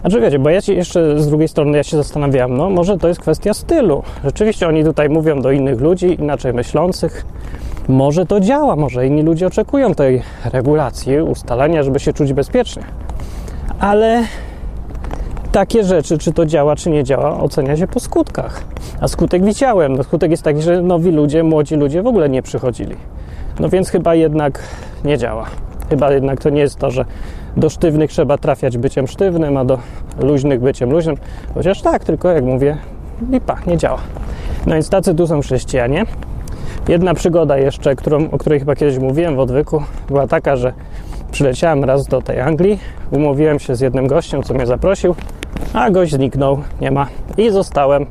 znaczy 0.00 0.20
wiecie, 0.20 0.38
bo 0.38 0.50
ja 0.50 0.62
ci 0.62 0.76
jeszcze 0.76 1.20
z 1.20 1.28
drugiej 1.28 1.48
strony 1.48 1.76
ja 1.76 1.82
się 1.82 1.96
zastanawiałem, 1.96 2.56
no 2.56 2.70
może 2.70 2.98
to 2.98 3.08
jest 3.08 3.20
kwestia 3.20 3.54
stylu. 3.54 4.02
Rzeczywiście 4.24 4.68
oni 4.68 4.84
tutaj 4.84 5.08
mówią 5.08 5.42
do 5.42 5.50
innych 5.50 5.80
ludzi, 5.80 6.16
inaczej 6.20 6.52
myślących. 6.52 7.26
Może 7.90 8.26
to 8.26 8.40
działa, 8.40 8.76
może 8.76 9.06
inni 9.06 9.22
ludzie 9.22 9.46
oczekują 9.46 9.94
tej 9.94 10.22
regulacji, 10.52 11.20
ustalenia, 11.20 11.82
żeby 11.82 12.00
się 12.00 12.12
czuć 12.12 12.32
bezpiecznie. 12.32 12.82
Ale 13.78 14.24
takie 15.52 15.84
rzeczy, 15.84 16.18
czy 16.18 16.32
to 16.32 16.46
działa, 16.46 16.76
czy 16.76 16.90
nie 16.90 17.04
działa, 17.04 17.40
ocenia 17.40 17.76
się 17.76 17.86
po 17.86 18.00
skutkach. 18.00 18.64
A 19.00 19.08
skutek 19.08 19.44
widziałem. 19.44 19.96
No, 19.96 20.02
skutek 20.02 20.30
jest 20.30 20.42
taki, 20.42 20.62
że 20.62 20.82
nowi 20.82 21.10
ludzie, 21.10 21.42
młodzi 21.42 21.76
ludzie 21.76 22.02
w 22.02 22.06
ogóle 22.06 22.28
nie 22.28 22.42
przychodzili. 22.42 22.96
No 23.60 23.68
więc 23.68 23.88
chyba 23.88 24.14
jednak 24.14 24.62
nie 25.04 25.18
działa. 25.18 25.46
Chyba 25.88 26.12
jednak 26.12 26.40
to 26.40 26.50
nie 26.50 26.60
jest 26.60 26.78
to, 26.78 26.90
że 26.90 27.04
do 27.56 27.70
sztywnych 27.70 28.10
trzeba 28.10 28.38
trafiać 28.38 28.78
byciem 28.78 29.06
sztywnym, 29.06 29.56
a 29.56 29.64
do 29.64 29.78
luźnych 30.20 30.60
byciem 30.60 30.90
luźnym. 30.90 31.16
Chociaż 31.54 31.82
tak, 31.82 32.04
tylko 32.04 32.28
jak 32.28 32.44
mówię, 32.44 32.76
lipa, 33.30 33.56
nie 33.66 33.76
działa. 33.76 33.98
No 34.66 34.74
więc 34.74 34.90
tacy 34.90 35.14
tu 35.14 35.26
są 35.26 35.40
chrześcijanie. 35.40 36.04
Jedna 36.88 37.14
przygoda 37.14 37.58
jeszcze, 37.58 37.96
którą, 37.96 38.30
o 38.30 38.38
której 38.38 38.58
chyba 38.58 38.74
kiedyś 38.74 38.98
mówiłem 38.98 39.36
w 39.36 39.38
odwyku, 39.38 39.82
była 40.08 40.26
taka, 40.26 40.56
że 40.56 40.72
przyleciałem 41.32 41.84
raz 41.84 42.06
do 42.06 42.22
tej 42.22 42.40
Anglii, 42.40 42.78
umówiłem 43.10 43.58
się 43.58 43.76
z 43.76 43.80
jednym 43.80 44.06
gościem, 44.06 44.42
co 44.42 44.54
mnie 44.54 44.66
zaprosił, 44.66 45.14
a 45.72 45.90
gość 45.90 46.12
zniknął, 46.12 46.62
nie 46.80 46.90
ma 46.90 47.06
i 47.38 47.50
zostałem. 47.50 48.06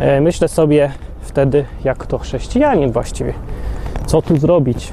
E, 0.00 0.20
myślę 0.20 0.48
sobie 0.48 0.92
wtedy, 1.20 1.64
jak 1.84 2.06
to 2.06 2.18
chrześcijanin 2.18 2.92
właściwie, 2.92 3.34
co 4.06 4.22
tu 4.22 4.36
zrobić. 4.36 4.92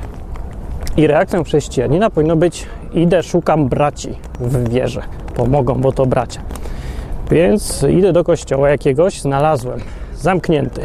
I 0.97 1.07
reakcją 1.07 1.43
chrześcijanina 1.43 2.09
powinno 2.09 2.35
być: 2.35 2.65
idę, 2.93 3.23
szukam 3.23 3.69
braci 3.69 4.09
w 4.39 4.69
wierze, 4.69 5.01
pomogą, 5.35 5.75
bo 5.75 5.91
to 5.91 6.05
bracia. 6.05 6.41
Więc 7.31 7.85
idę 7.89 8.13
do 8.13 8.23
kościoła 8.23 8.69
jakiegoś, 8.69 9.21
znalazłem 9.21 9.79
zamknięty, 10.15 10.81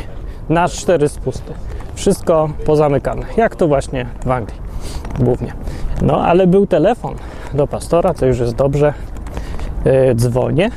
na 0.48 0.68
cztery 0.68 1.08
spusty. 1.08 1.52
Wszystko 2.04 2.48
pozamykane, 2.66 3.22
jak 3.36 3.56
to 3.56 3.68
właśnie 3.68 4.06
w 4.26 4.30
Anglii 4.30 4.58
głównie. 5.18 5.52
No, 6.02 6.20
ale 6.20 6.46
był 6.46 6.66
telefon 6.66 7.14
do 7.54 7.66
pastora, 7.66 8.14
to 8.14 8.26
już 8.26 8.38
jest 8.38 8.54
dobrze. 8.54 8.94
Yy, 9.84 10.14
dzwonię 10.14 10.70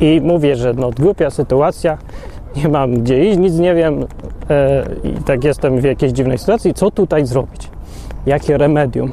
i 0.00 0.20
mówię, 0.24 0.56
że 0.56 0.72
no 0.72 0.90
głupia 0.90 1.30
sytuacja, 1.30 1.98
nie 2.56 2.68
mam 2.68 2.94
gdzie 2.94 3.24
iść, 3.24 3.38
nic 3.38 3.54
nie 3.54 3.74
wiem 3.74 4.00
yy, 4.00 5.10
i 5.10 5.14
tak 5.14 5.44
jestem 5.44 5.80
w 5.80 5.84
jakiejś 5.84 6.12
dziwnej 6.12 6.38
sytuacji, 6.38 6.74
co 6.74 6.90
tutaj 6.90 7.26
zrobić? 7.26 7.70
Jakie 8.26 8.58
remedium? 8.58 9.12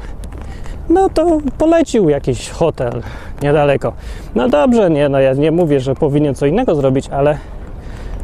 No 0.88 1.08
to 1.08 1.38
polecił 1.58 2.08
jakiś 2.08 2.50
hotel 2.50 3.02
niedaleko. 3.42 3.92
No 4.34 4.48
dobrze, 4.48 4.90
nie, 4.90 5.08
no 5.08 5.20
ja 5.20 5.32
nie 5.32 5.50
mówię, 5.50 5.80
że 5.80 5.94
powinien 5.94 6.34
co 6.34 6.46
innego 6.46 6.74
zrobić, 6.74 7.08
ale 7.08 7.38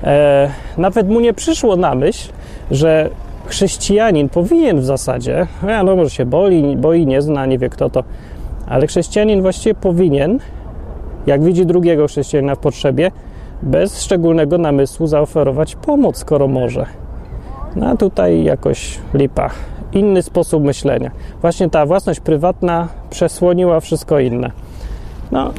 e, 0.04 0.50
nawet 0.78 1.08
mu 1.08 1.20
nie 1.20 1.34
przyszło 1.34 1.76
na 1.76 1.94
myśl, 1.94 2.32
że 2.70 3.10
chrześcijanin 3.46 4.28
powinien 4.28 4.80
w 4.80 4.84
zasadzie, 4.84 5.46
no 5.84 5.96
może 5.96 6.10
się 6.10 6.26
boi, 6.26 6.76
boi, 6.76 7.06
nie 7.06 7.22
zna, 7.22 7.46
nie 7.46 7.58
wie 7.58 7.68
kto 7.68 7.90
to, 7.90 8.04
ale 8.66 8.86
chrześcijanin 8.86 9.42
właściwie 9.42 9.74
powinien, 9.74 10.38
jak 11.26 11.42
widzi 11.42 11.66
drugiego 11.66 12.06
chrześcijanina 12.06 12.54
w 12.54 12.58
potrzebie, 12.58 13.10
bez 13.62 14.02
szczególnego 14.02 14.58
namysłu 14.58 15.06
zaoferować 15.06 15.76
pomoc, 15.76 16.16
skoro 16.16 16.48
może. 16.48 16.86
No 17.76 17.86
a 17.86 17.96
tutaj 17.96 18.44
jakoś 18.44 18.98
lipa. 19.14 19.50
Inny 19.92 20.22
sposób 20.22 20.64
myślenia. 20.64 21.10
Właśnie 21.40 21.70
ta 21.70 21.86
własność 21.86 22.20
prywatna 22.20 22.88
przesłoniła 23.10 23.80
wszystko 23.80 24.20
inne. 24.20 24.50
No, 25.32 25.52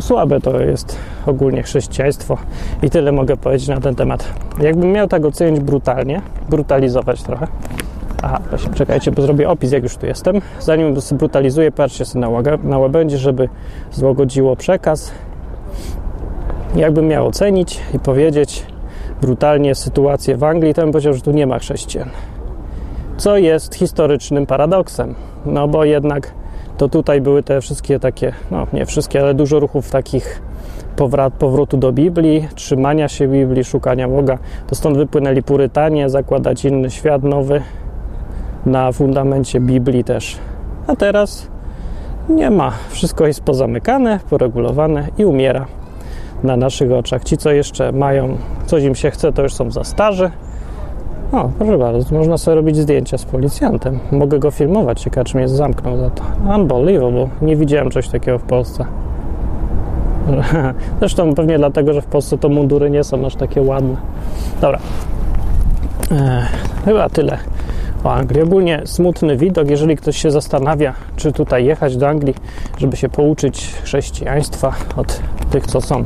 słabe 0.00 0.40
to 0.40 0.60
jest 0.60 0.98
ogólnie 1.26 1.62
chrześcijaństwo 1.62 2.38
i 2.82 2.90
tyle 2.90 3.12
mogę 3.12 3.36
powiedzieć 3.36 3.68
na 3.68 3.80
ten 3.80 3.94
temat. 3.94 4.24
Jakbym 4.60 4.92
miał 4.92 5.08
tak 5.08 5.24
ocenić 5.24 5.60
brutalnie, 5.60 6.22
brutalizować 6.50 7.22
trochę. 7.22 7.46
Aha, 8.22 8.40
właśnie, 8.50 8.74
czekajcie, 8.74 9.12
bo 9.12 9.22
zrobię 9.22 9.48
opis, 9.48 9.72
jak 9.72 9.82
już 9.82 9.96
tu 9.96 10.06
jestem. 10.06 10.40
Zanim 10.60 10.94
brutalizuję, 11.12 11.72
patrzcie 11.72 12.04
sobie 12.04 12.26
na, 12.26 12.56
na 12.64 12.78
łabędzie, 12.78 13.18
żeby 13.18 13.48
złagodziło 13.92 14.56
przekaz. 14.56 15.12
Jakbym 16.76 17.08
miał 17.08 17.26
ocenić 17.26 17.80
i 17.94 17.98
powiedzieć 17.98 18.66
brutalnie 19.20 19.74
sytuację 19.74 20.36
w 20.36 20.44
Anglii, 20.44 20.74
to 20.74 20.82
bym 20.82 20.92
powiedział, 20.92 21.14
że 21.14 21.20
tu 21.20 21.30
nie 21.30 21.46
ma 21.46 21.58
chrześcijan. 21.58 22.08
Co 23.16 23.36
jest 23.36 23.74
historycznym 23.74 24.46
paradoksem, 24.46 25.14
no 25.46 25.68
bo 25.68 25.84
jednak 25.84 26.34
to 26.76 26.88
tutaj 26.88 27.20
były 27.20 27.42
te 27.42 27.60
wszystkie 27.60 28.00
takie, 28.00 28.32
no 28.50 28.66
nie 28.72 28.86
wszystkie, 28.86 29.20
ale 29.20 29.34
dużo 29.34 29.60
ruchów 29.60 29.90
takich 29.90 30.42
powrat, 30.96 31.34
powrotu 31.34 31.76
do 31.76 31.92
Biblii, 31.92 32.48
trzymania 32.54 33.08
się 33.08 33.28
Biblii, 33.28 33.64
szukania 33.64 34.08
Boga. 34.08 34.38
To 34.66 34.74
stąd 34.74 34.96
wypłynęli 34.96 35.42
Purytanie, 35.42 36.10
zakładać 36.10 36.64
inny 36.64 36.90
świat 36.90 37.22
nowy 37.22 37.62
na 38.66 38.92
fundamencie 38.92 39.60
Biblii 39.60 40.04
też. 40.04 40.38
A 40.86 40.96
teraz 40.96 41.48
nie 42.28 42.50
ma. 42.50 42.72
Wszystko 42.90 43.26
jest 43.26 43.40
pozamykane, 43.40 44.20
poregulowane 44.30 45.08
i 45.18 45.24
umiera 45.24 45.66
na 46.42 46.56
naszych 46.56 46.92
oczach. 46.92 47.24
Ci, 47.24 47.36
co 47.36 47.50
jeszcze 47.50 47.92
mają, 47.92 48.36
coś 48.66 48.82
im 48.82 48.94
się 48.94 49.10
chce, 49.10 49.32
to 49.32 49.42
już 49.42 49.54
są 49.54 49.70
za 49.70 49.84
starzy. 49.84 50.30
O, 51.32 51.50
proszę 51.58 51.78
bardzo, 51.78 52.14
można 52.14 52.38
sobie 52.38 52.54
robić 52.54 52.76
zdjęcia 52.76 53.18
z 53.18 53.24
policjantem. 53.24 53.98
Mogę 54.12 54.38
go 54.38 54.50
filmować, 54.50 55.00
ciekawe 55.00 55.24
czy 55.24 55.36
mnie 55.36 55.48
zamknął 55.48 55.96
za 55.96 56.10
to. 56.10 56.22
Unbelievable. 56.54 57.28
Nie 57.42 57.56
widziałem 57.56 57.90
czegoś 57.90 58.08
takiego 58.08 58.38
w 58.38 58.42
Polsce. 58.42 58.84
Zresztą 61.00 61.34
pewnie 61.34 61.58
dlatego, 61.58 61.92
że 61.92 62.02
w 62.02 62.06
Polsce 62.06 62.38
to 62.38 62.48
mundury 62.48 62.90
nie 62.90 63.04
są 63.04 63.26
aż 63.26 63.34
takie 63.34 63.62
ładne. 63.62 63.96
Dobra. 64.60 64.78
E, 66.10 66.46
chyba 66.84 67.08
tyle 67.08 67.38
o 68.04 68.12
Anglii. 68.12 68.42
Ogólnie 68.42 68.82
smutny 68.84 69.36
widok, 69.36 69.70
jeżeli 69.70 69.96
ktoś 69.96 70.16
się 70.16 70.30
zastanawia, 70.30 70.94
czy 71.16 71.32
tutaj 71.32 71.64
jechać 71.64 71.96
do 71.96 72.08
Anglii, 72.08 72.34
żeby 72.78 72.96
się 72.96 73.08
pouczyć 73.08 73.74
chrześcijaństwa 73.82 74.72
od 74.96 75.20
tych, 75.50 75.66
co 75.66 75.80
są 75.80 76.04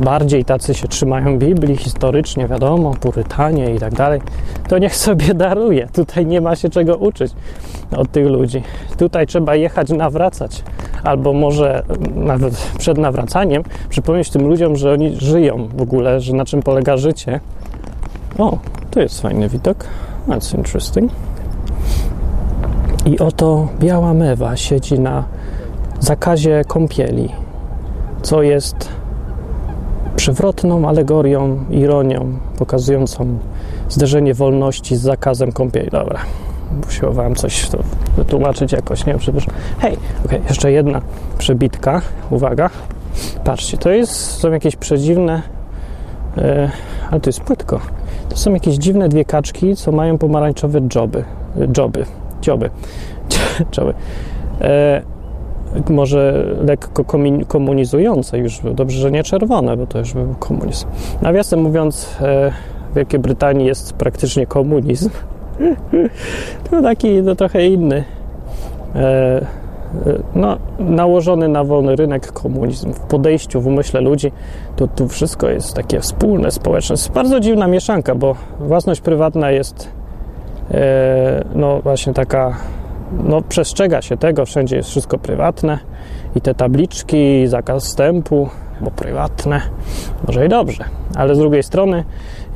bardziej 0.00 0.44
tacy 0.44 0.74
się 0.74 0.88
trzymają 0.88 1.38
Biblii 1.38 1.76
historycznie, 1.76 2.48
wiadomo, 2.48 2.94
purytanie 3.00 3.74
i 3.74 3.78
tak 3.78 3.94
dalej, 3.94 4.20
to 4.68 4.78
niech 4.78 4.96
sobie 4.96 5.34
daruje. 5.44 5.88
Tutaj 5.92 6.26
nie 6.26 6.40
ma 6.40 6.56
się 6.56 6.68
czego 6.68 6.96
uczyć 6.96 7.32
od 7.96 8.12
tych 8.12 8.26
ludzi. 8.26 8.62
Tutaj 8.98 9.26
trzeba 9.26 9.54
jechać, 9.54 9.90
nawracać, 9.90 10.62
albo 11.04 11.32
może 11.32 11.82
nawet 12.14 12.54
przed 12.78 12.98
nawracaniem 12.98 13.62
przypomnieć 13.88 14.30
tym 14.30 14.48
ludziom, 14.48 14.76
że 14.76 14.92
oni 14.92 15.16
żyją 15.16 15.68
w 15.76 15.82
ogóle, 15.82 16.20
że 16.20 16.32
na 16.32 16.44
czym 16.44 16.62
polega 16.62 16.96
życie. 16.96 17.40
O, 18.38 18.58
tu 18.90 19.00
jest 19.00 19.22
fajny 19.22 19.48
widok. 19.48 19.86
That's 20.28 20.56
interesting. 20.56 21.12
I 23.06 23.18
oto 23.18 23.68
biała 23.80 24.14
mewa 24.14 24.56
siedzi 24.56 25.00
na 25.00 25.24
zakazie 26.00 26.64
kąpieli, 26.68 27.28
co 28.22 28.42
jest 28.42 28.88
przewrotną 30.24 30.88
alegorią, 30.88 31.64
ironią 31.70 32.38
pokazującą 32.58 33.38
zderzenie 33.88 34.34
wolności 34.34 34.96
z 34.96 35.00
zakazem 35.00 35.52
kąpieli. 35.52 35.90
Dobra, 35.90 36.20
usiłowałem 36.88 37.34
coś 37.34 37.68
to 37.68 37.78
wytłumaczyć 38.16 38.72
jakoś, 38.72 39.06
nie? 39.06 39.18
Przepraszam. 39.18 39.54
Hej, 39.78 39.96
okay, 40.24 40.40
jeszcze 40.48 40.72
jedna 40.72 41.00
przebitka. 41.38 42.02
Uwaga. 42.30 42.70
Patrzcie, 43.44 43.76
to 43.76 43.90
jest, 43.90 44.12
są 44.12 44.52
jakieś 44.52 44.76
przedziwne, 44.76 45.42
yy, 46.36 46.42
ale 47.10 47.20
to 47.20 47.28
jest 47.28 47.40
płytko. 47.40 47.80
To 48.28 48.36
są 48.36 48.54
jakieś 48.54 48.74
dziwne 48.74 49.08
dwie 49.08 49.24
kaczki, 49.24 49.76
co 49.76 49.92
mają 49.92 50.18
pomarańczowe 50.18 50.80
joby. 50.94 51.24
Joby. 51.78 52.06
Dzioby. 52.40 52.70
Dzioby. 53.72 53.94
E, 54.60 55.02
może 55.90 56.44
lekko 56.60 57.04
komunizujące 57.48 58.38
już. 58.38 58.60
Dobrze, 58.74 59.00
że 59.00 59.10
nie 59.10 59.22
czerwone, 59.22 59.76
bo 59.76 59.86
to 59.86 59.98
już 59.98 60.12
był 60.12 60.34
komunizm. 60.38 60.86
Nawiasem 61.22 61.60
mówiąc, 61.60 62.16
e, 62.20 62.52
w 62.90 62.94
Wielkiej 62.96 63.20
Brytanii 63.20 63.66
jest 63.66 63.92
praktycznie 63.92 64.46
komunizm. 64.46 65.10
to 66.70 66.82
taki 66.82 67.22
no, 67.22 67.34
trochę 67.34 67.66
inny. 67.66 68.04
E, 68.94 69.46
no, 70.34 70.56
nałożony 70.78 71.48
na 71.48 71.64
wolny 71.64 71.96
rynek 71.96 72.32
komunizm, 72.32 72.92
w 72.92 73.00
podejściu, 73.00 73.60
w 73.60 73.66
umyśle 73.66 74.00
ludzi, 74.00 74.32
to 74.76 74.88
tu 74.88 75.08
wszystko 75.08 75.48
jest 75.48 75.74
takie 75.74 76.00
wspólne, 76.00 76.50
społeczne. 76.50 76.92
Jest 76.92 77.12
bardzo 77.12 77.40
dziwna 77.40 77.66
mieszanka, 77.66 78.14
bo 78.14 78.36
własność 78.60 79.00
prywatna 79.00 79.50
jest 79.50 79.88
e, 80.70 81.44
no 81.54 81.80
właśnie 81.80 82.14
taka, 82.14 82.56
no 83.24 83.42
przestrzega 83.42 84.02
się 84.02 84.16
tego, 84.16 84.46
wszędzie 84.46 84.76
jest 84.76 84.88
wszystko 84.88 85.18
prywatne 85.18 85.78
i 86.36 86.40
te 86.40 86.54
tabliczki, 86.54 87.46
zakaz 87.46 87.84
wstępu, 87.84 88.48
bo 88.80 88.90
prywatne, 88.90 89.60
może 90.26 90.46
i 90.46 90.48
dobrze, 90.48 90.84
ale 91.14 91.34
z 91.34 91.38
drugiej 91.38 91.62
strony 91.62 92.04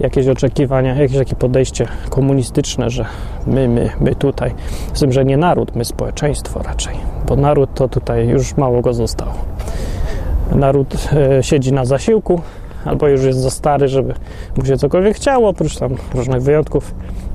jakieś 0.01 0.29
oczekiwania, 0.29 0.95
jakieś 0.95 1.19
takie 1.19 1.37
podejście 1.37 1.87
komunistyczne, 2.11 2.91
że 2.91 3.05
my, 3.47 3.69
my, 3.69 3.91
my 4.01 4.15
tutaj, 4.15 4.55
z 4.95 5.01
tym, 5.01 5.13
że 5.13 5.25
nie 5.25 5.37
naród, 5.37 5.77
my 5.77 5.85
społeczeństwo 5.85 6.63
raczej, 6.63 6.97
bo 7.27 7.37
naród 7.37 7.71
to 7.75 7.89
tutaj 7.89 8.29
już 8.29 8.57
mało 8.57 8.81
go 8.81 8.95
zostało. 8.95 9.35
Naród 10.55 11.09
e, 11.13 11.43
siedzi 11.43 11.73
na 11.73 11.85
zasiłku, 11.85 12.41
albo 12.85 13.09
już 13.09 13.25
jest 13.25 13.39
za 13.39 13.51
stary, 13.51 13.89
żeby 13.89 14.15
mu 14.57 14.65
się 14.65 14.77
cokolwiek 14.77 15.17
chciało, 15.17 15.49
oprócz 15.49 15.77
tam 15.77 15.97
różnych 16.15 16.43
wyjątków, 16.43 16.95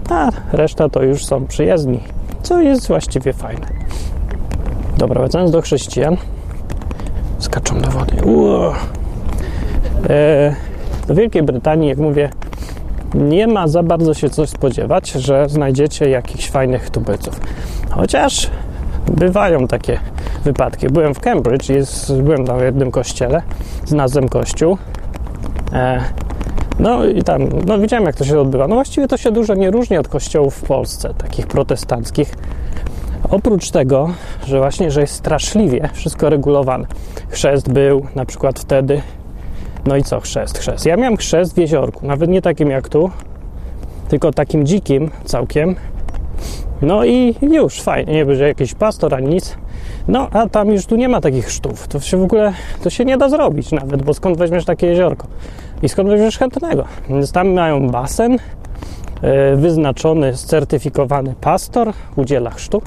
a 0.09 0.29
reszta 0.51 0.89
to 0.89 1.03
już 1.03 1.25
są 1.25 1.47
przyjezdni, 1.47 1.99
co 2.41 2.61
jest 2.61 2.87
właściwie 2.87 3.33
fajne. 3.33 3.67
Dobra, 4.97 5.19
wracając 5.19 5.51
do 5.51 5.61
chrześcijan, 5.61 6.17
skaczą 7.39 7.81
do 7.81 7.91
wody. 7.91 8.15
E, 10.09 10.55
do 11.07 11.15
Wielkiej 11.15 11.43
Brytanii, 11.43 11.89
jak 11.89 11.97
mówię, 11.97 12.29
nie 13.13 13.47
ma 13.47 13.67
za 13.67 13.83
bardzo 13.83 14.13
się 14.13 14.29
coś 14.29 14.49
spodziewać, 14.49 15.11
że 15.11 15.49
znajdziecie 15.49 16.09
jakichś 16.09 16.49
fajnych 16.49 16.89
tubylców. 16.89 17.39
Chociaż 17.89 18.49
bywają 19.11 19.67
takie 19.67 19.99
wypadki. 20.43 20.87
Byłem 20.87 21.13
w 21.13 21.19
Cambridge, 21.19 21.69
jest, 21.69 22.21
byłem 22.21 22.43
na 22.43 22.63
jednym 22.63 22.91
kościele, 22.91 23.41
znalazłem 23.85 24.29
kościół. 24.29 24.77
E, 25.73 26.01
No 26.79 27.05
i 27.05 27.23
tam, 27.23 27.49
no 27.65 27.79
widziałem 27.79 28.05
jak 28.05 28.15
to 28.15 28.25
się 28.25 28.39
odbywa. 28.39 28.67
No 28.67 28.75
właściwie 28.75 29.07
to 29.07 29.17
się 29.17 29.31
dużo 29.31 29.53
nie 29.53 29.71
różni 29.71 29.97
od 29.97 30.07
kościołów 30.07 30.55
w 30.55 30.63
Polsce, 30.63 31.13
takich 31.13 31.47
protestanckich. 31.47 32.33
Oprócz 33.29 33.71
tego, 33.71 34.09
że 34.45 34.57
właśnie, 34.57 34.91
że 34.91 35.01
jest 35.01 35.13
straszliwie 35.13 35.89
wszystko 35.93 36.29
regulowane. 36.29 36.87
Chrzest 37.29 37.71
był 37.71 38.05
na 38.15 38.25
przykład 38.25 38.59
wtedy. 38.59 39.01
No 39.85 39.95
i 39.95 40.03
co 40.03 40.19
chrzest, 40.19 40.57
chrzest? 40.57 40.85
Ja 40.85 40.97
miałem 40.97 41.17
chrzest 41.17 41.55
w 41.55 41.57
jeziorku, 41.57 42.07
nawet 42.07 42.29
nie 42.29 42.41
takim 42.41 42.69
jak 42.69 42.89
tu, 42.89 43.11
tylko 44.09 44.31
takim 44.31 44.65
dzikim 44.65 45.11
całkiem. 45.25 45.75
No 46.81 47.05
i 47.05 47.35
już, 47.41 47.81
fajnie, 47.81 48.13
nie 48.13 48.25
będzie 48.25 48.47
jakiś 48.47 48.73
pastor 48.73 49.15
ani 49.15 49.29
nic. 49.29 49.57
No, 50.07 50.27
a 50.31 50.49
tam 50.49 50.71
już 50.71 50.85
tu 50.85 50.95
nie 50.95 51.09
ma 51.09 51.21
takich 51.21 51.45
chrztów. 51.45 51.87
To 51.87 51.99
się 51.99 52.17
w 52.17 52.23
ogóle, 52.23 52.53
to 52.83 52.89
się 52.89 53.05
nie 53.05 53.17
da 53.17 53.29
zrobić 53.29 53.71
nawet, 53.71 54.03
bo 54.03 54.13
skąd 54.13 54.37
weźmiesz 54.37 54.65
takie 54.65 54.87
jeziorko? 54.87 55.27
I 55.83 55.89
skąd 55.89 56.09
weźmiesz 56.09 56.37
chętnego? 56.37 56.85
Więc 57.09 57.31
tam 57.31 57.53
mają 57.53 57.89
basen, 57.89 58.37
e, 59.21 59.55
wyznaczony, 59.55 60.33
certyfikowany 60.33 61.35
pastor 61.41 61.93
udziela 62.15 62.49
chrztu, 62.49 62.81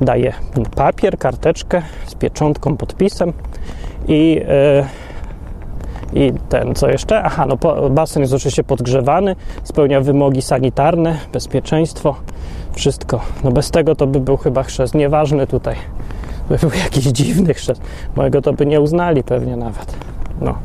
daje 0.00 0.32
papier, 0.76 1.18
karteczkę 1.18 1.82
z 2.06 2.14
pieczątką, 2.14 2.76
podpisem 2.76 3.32
i, 4.08 4.40
e, 4.48 4.84
i 6.12 6.32
ten, 6.48 6.74
co 6.74 6.88
jeszcze? 6.88 7.22
Aha, 7.22 7.46
no 7.46 7.56
basen 7.90 8.22
jest 8.22 8.34
oczywiście 8.34 8.64
podgrzewany, 8.64 9.36
spełnia 9.64 10.00
wymogi 10.00 10.42
sanitarne, 10.42 11.18
bezpieczeństwo, 11.32 12.16
wszystko. 12.72 13.20
No 13.44 13.50
bez 13.50 13.70
tego 13.70 13.94
to 13.94 14.06
by 14.06 14.20
był 14.20 14.36
chyba 14.36 14.62
chrzest 14.62 14.94
nieważny 14.94 15.46
tutaj. 15.46 15.76
By 16.48 16.56
był 16.56 16.70
jakiś 16.84 17.04
dziwny 17.04 17.54
chrzest. 17.54 17.82
Mojego 18.16 18.42
to 18.42 18.52
by 18.52 18.66
nie 18.66 18.80
uznali 18.80 19.22
pewnie 19.22 19.56
nawet. 19.56 19.96
No. 20.40 20.58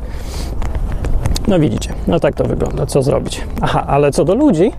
No 1.48 1.58
widzicie, 1.58 1.92
no 2.06 2.20
tak 2.20 2.34
to 2.34 2.44
wygląda. 2.44 2.86
Co 2.86 3.02
zrobić? 3.02 3.40
Aha, 3.60 3.84
ale 3.86 4.10
co 4.10 4.24
do 4.24 4.34
ludzi, 4.34 4.72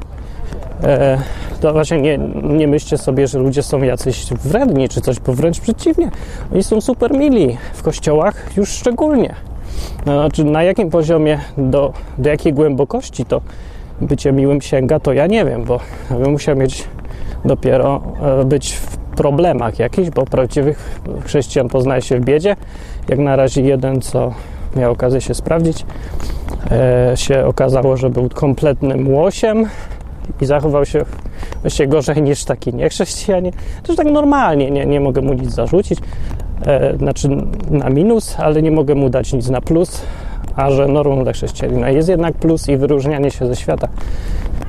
e, 0.83 1.17
to 1.62 1.74
właśnie 1.74 2.01
nie, 2.01 2.17
nie 2.43 2.67
myślcie 2.67 2.97
sobie, 2.97 3.27
że 3.27 3.39
ludzie 3.39 3.63
są 3.63 3.83
jacyś 3.83 4.25
wredni 4.33 4.89
czy 4.89 5.01
coś, 5.01 5.19
bo 5.19 5.33
wręcz 5.33 5.59
przeciwnie. 5.59 6.12
Oni 6.53 6.63
są 6.63 6.81
super 6.81 7.13
mili 7.13 7.57
w 7.74 7.83
kościołach 7.83 8.57
już 8.57 8.69
szczególnie. 8.69 9.35
No, 10.05 10.13
znaczy, 10.13 10.43
na 10.43 10.63
jakim 10.63 10.89
poziomie, 10.89 11.39
do, 11.57 11.93
do 12.17 12.29
jakiej 12.29 12.53
głębokości 12.53 13.25
to 13.25 13.41
bycie 14.01 14.31
miłym 14.31 14.62
sięga, 14.62 15.00
to 15.00 15.13
ja 15.13 15.27
nie 15.27 15.45
wiem, 15.45 15.63
bo 15.63 15.79
ja 16.12 16.17
bym 16.17 16.31
musiał 16.31 16.55
mieć 16.55 16.83
dopiero 17.45 18.01
e, 18.41 18.45
być 18.45 18.74
w 18.74 19.04
problemach 19.15 19.79
jakichś, 19.79 20.10
bo 20.10 20.25
prawdziwych 20.25 21.00
chrześcijan 21.25 21.69
poznaje 21.69 22.01
się 22.01 22.19
w 22.19 22.25
biedzie. 22.25 22.55
Jak 23.10 23.19
na 23.19 23.36
razie 23.36 23.62
jeden, 23.62 24.01
co 24.01 24.34
miał 24.75 24.91
okazję 24.91 25.22
się 25.22 25.34
sprawdzić, 25.34 25.86
e, 26.72 27.12
się 27.15 27.45
okazało, 27.45 27.98
że 27.98 28.10
był 28.10 28.29
kompletnym 28.29 29.13
łosiem 29.13 29.65
i 30.41 30.45
zachował 30.45 30.86
się 30.86 31.05
właściwie 31.62 31.88
gorzej 31.88 32.22
niż 32.22 32.43
taki 32.43 32.74
niechrześcijanie. 32.74 33.51
To 33.84 33.95
tak 33.95 34.07
normalnie, 34.07 34.72
nie, 34.72 34.86
nie 34.86 35.00
mogę 35.00 35.22
mu 35.22 35.34
nic 35.34 35.51
zarzucić, 35.51 36.00
e, 36.65 36.98
znaczy 36.98 37.29
na 37.69 37.89
minus, 37.89 38.36
ale 38.39 38.62
nie 38.62 38.72
mogę 38.72 38.95
mu 38.95 39.10
dać 39.10 39.34
nic 39.34 39.50
na 39.50 39.62
plus, 39.62 40.01
a 40.55 40.72
że 40.72 40.88
normą 40.88 41.24
dla 41.24 41.34
chrześcijanina 41.34 41.89
jest 41.89 42.10
jednak 42.10 42.34
plus 42.34 42.69
i 42.69 42.77
wyróżnianie 42.77 43.31
się 43.31 43.48
ze 43.48 43.55
świata, 43.55 43.88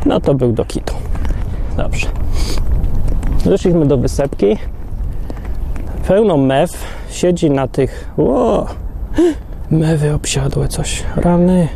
no 0.06 0.20
to 0.20 0.34
był 0.34 0.52
do 0.52 0.64
kitu. 0.64 0.94
Dobrze. 1.76 2.06
Doszliśmy 3.46 3.86
do 3.86 3.98
wysepki. 3.98 4.56
Pełno 6.08 6.36
mew 6.36 6.70
siedzi 7.10 7.50
na 7.50 7.68
tych. 7.68 8.10
Ło, 8.16 8.66
mewy 9.70 10.14
obsiadłe 10.14 10.68
coś. 10.68 11.02
Rany. 11.16 11.68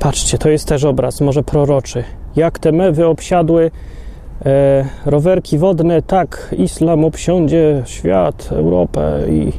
Patrzcie, 0.00 0.38
to 0.38 0.48
jest 0.48 0.68
też 0.68 0.84
obraz, 0.84 1.20
może 1.20 1.42
proroczy. 1.42 2.04
Jak 2.36 2.58
te 2.58 2.72
mewy 2.72 3.06
obsiadły 3.06 3.70
e, 4.46 4.84
rowerki 5.04 5.58
wodne, 5.58 6.02
tak 6.02 6.54
islam 6.58 7.04
obsiądzie 7.04 7.82
świat, 7.84 8.48
Europę 8.52 9.20
i, 9.30 9.52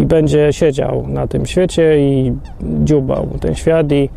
i 0.00 0.06
będzie 0.06 0.52
siedział 0.52 1.06
na 1.08 1.26
tym 1.26 1.46
świecie 1.46 1.98
i 1.98 2.32
dziubał 2.84 3.28
ten 3.40 3.54
świat 3.54 3.92
i 3.92 4.08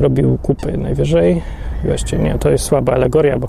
robił 0.00 0.38
kupy 0.42 0.78
najwyżej. 0.78 1.42
Właściwie 1.84 2.22
nie, 2.22 2.38
to 2.38 2.50
jest 2.50 2.64
słaba 2.64 2.92
alegoria, 2.92 3.38
bo, 3.38 3.48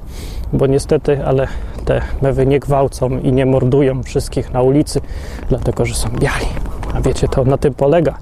bo 0.54 0.68
niestety, 0.68 1.26
ale 1.26 1.48
te 1.92 2.02
mewy 2.22 2.46
nie 2.46 2.60
gwałcą 2.60 3.10
i 3.10 3.34
nie 3.34 3.46
mordują 3.46 4.04
wszystkich 4.04 4.54
na 4.54 4.62
ulicy, 4.62 5.02
dlatego 5.50 5.86
że 5.86 5.96
są 5.96 6.10
biali. 6.10 6.46
A 6.94 7.02
wiecie, 7.02 7.28
to 7.28 7.44
na 7.44 7.58
tym 7.58 7.74
polega 7.74 8.18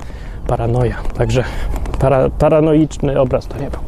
paranoja. 0.47 0.95
Także 1.17 1.43
para, 1.99 2.29
paranoiczny 2.29 3.19
obraz 3.19 3.47
to 3.47 3.57
nie 3.57 3.69
był. 3.69 3.79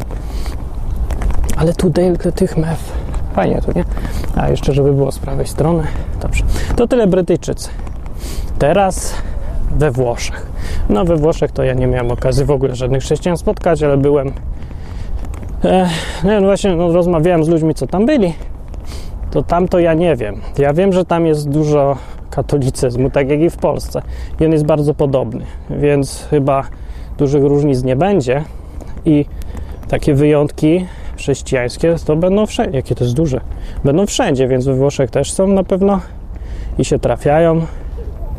Ale 1.58 1.74
tu 1.74 1.92
tych 2.36 2.58
mew. 2.58 2.92
Fajnie 3.34 3.62
tu, 3.62 3.72
nie? 3.76 3.84
A 4.36 4.50
jeszcze, 4.50 4.74
żeby 4.74 4.94
było 4.94 5.12
z 5.12 5.20
prawej 5.20 5.48
strony. 5.48 5.84
Dobrze. 6.22 6.44
To 6.76 6.88
tyle 6.88 7.08
Brytyjczycy. 7.08 7.70
Teraz 8.60 9.16
we 9.72 9.92
Włoszech. 9.92 10.48
No 10.90 11.06
we 11.06 11.16
Włoszech 11.16 11.52
to 11.52 11.64
ja 11.64 11.74
nie 11.74 11.88
miałem 11.88 12.12
okazji 12.12 12.46
w 12.46 12.52
ogóle 12.52 12.76
żadnych 12.76 13.04
chrześcijan 13.04 13.38
spotkać, 13.38 13.84
ale 13.84 13.98
byłem 13.98 14.34
E, 15.66 15.90
no 16.24 16.42
właśnie 16.42 16.76
no, 16.76 16.92
rozmawiałem 16.92 17.44
z 17.44 17.48
ludźmi, 17.48 17.76
co 17.76 17.88
tam 17.88 18.06
byli. 18.06 18.34
To 19.32 19.44
tam 19.44 19.68
to 19.68 19.80
ja 19.80 19.94
nie 19.94 20.16
wiem. 20.16 20.42
Ja 20.58 20.74
wiem, 20.74 20.94
że 20.94 21.06
tam 21.06 21.26
jest 21.26 21.50
dużo 21.50 21.98
katolicyzmu, 22.30 23.10
tak 23.10 23.30
jak 23.30 23.40
i 23.40 23.50
w 23.50 23.58
Polsce. 23.58 24.02
I 24.40 24.46
on 24.46 24.52
jest 24.52 24.66
bardzo 24.66 24.94
podobny, 24.94 25.46
więc 25.70 26.28
chyba 26.30 26.64
dużych 27.18 27.44
różnic 27.44 27.84
nie 27.84 27.96
będzie. 27.96 28.44
I 29.06 29.26
takie 29.88 30.14
wyjątki 30.14 30.86
chrześcijańskie 31.18 31.96
to 32.06 32.16
będą 32.16 32.46
wszędzie. 32.46 32.78
Jakie 32.78 32.96
to 32.96 33.04
jest 33.04 33.16
duże? 33.16 33.42
Będą 33.84 34.06
wszędzie, 34.06 34.48
więc 34.48 34.66
we 34.66 34.74
Włoszech 34.74 35.12
też 35.12 35.34
są 35.34 35.48
na 35.48 35.64
pewno 35.64 36.00
i 36.78 36.86
się 36.86 37.00
trafiają. 37.00 37.62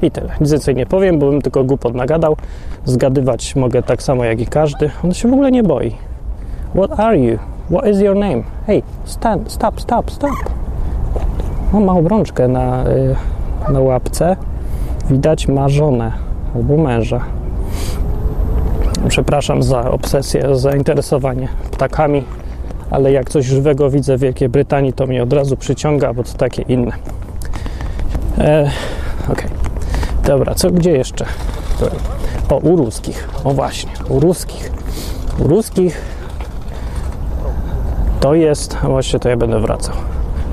I 0.02 0.10
tyle. 0.10 0.28
Nic 0.40 0.50
więcej 0.50 0.74
nie 0.74 0.86
powiem, 0.86 1.18
bo 1.18 1.30
bym 1.30 1.42
tylko 1.42 1.64
głupot 1.64 1.94
nagadał. 1.94 2.36
Zgadywać 2.84 3.56
mogę 3.56 3.82
tak 3.82 4.02
samo 4.02 4.24
jak 4.24 4.40
i 4.40 4.46
każdy. 4.46 4.90
On 5.04 5.14
się 5.14 5.30
w 5.30 5.32
ogóle 5.32 5.50
nie 5.50 5.62
boi. 5.62 5.94
What 6.74 7.00
are 7.00 7.18
you? 7.18 7.38
What 7.70 7.88
is 7.88 8.00
your 8.00 8.16
name? 8.16 8.42
Hey, 8.66 8.82
stand, 9.04 9.52
stop, 9.52 9.80
stop, 9.80 10.10
stop. 10.10 10.61
On 11.72 11.84
ma 11.84 11.92
obrączkę 11.92 12.48
na, 12.48 12.84
y, 12.86 13.16
na 13.72 13.80
łapce. 13.80 14.36
Widać 15.10 15.48
ma 15.48 15.68
żonę 15.68 16.12
albo 16.54 16.76
męża. 16.76 17.20
Przepraszam 19.08 19.62
za 19.62 19.90
obsesję, 19.90 20.56
zainteresowanie 20.56 21.48
ptakami, 21.70 22.24
ale 22.90 23.12
jak 23.12 23.30
coś 23.30 23.46
żywego 23.46 23.90
widzę 23.90 24.16
w 24.16 24.20
Wielkiej 24.20 24.48
Brytanii, 24.48 24.92
to 24.92 25.06
mnie 25.06 25.22
od 25.22 25.32
razu 25.32 25.56
przyciąga, 25.56 26.14
bo 26.14 26.22
to 26.22 26.32
takie 26.32 26.62
inne. 26.62 26.92
E, 28.38 28.70
ok. 29.28 29.42
Dobra, 30.26 30.54
co 30.54 30.70
gdzie 30.70 30.90
jeszcze? 30.90 31.24
O, 32.48 32.56
u 32.56 32.76
ruskich. 32.76 33.28
O 33.44 33.50
właśnie, 33.50 33.92
u 34.08 34.20
ruskich. 34.20 34.72
U 35.38 35.48
ruskich 35.48 36.02
to 38.20 38.34
jest, 38.34 38.76
właśnie 38.76 39.18
to 39.18 39.28
ja 39.28 39.36
będę 39.36 39.60
wracał. 39.60 39.94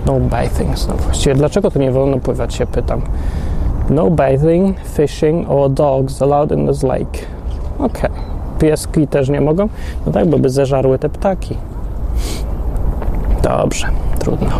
No 0.09 0.19
bathing. 0.19 0.87
No 0.87 0.93
właściwie 0.93 1.35
dlaczego 1.35 1.71
tu 1.71 1.79
nie 1.79 1.91
wolno 1.91 2.19
pływać 2.19 2.53
się 2.53 2.65
pytam. 2.65 3.01
No 3.89 4.09
bathing, 4.09 4.77
fishing 4.79 5.49
or 5.49 5.69
dogs 5.69 6.21
allowed 6.21 6.51
in 6.51 6.67
this 6.67 6.83
lake. 6.83 7.19
Okej. 7.79 7.87
Okay. 7.87 8.09
Pieski 8.59 9.07
też 9.07 9.29
nie 9.29 9.41
mogą? 9.41 9.69
No 10.05 10.11
tak, 10.11 10.27
bo 10.27 10.39
by 10.39 10.49
zeżarły 10.49 10.99
te 10.99 11.09
ptaki. 11.09 11.57
Dobrze, 13.43 13.87
trudno. 14.19 14.51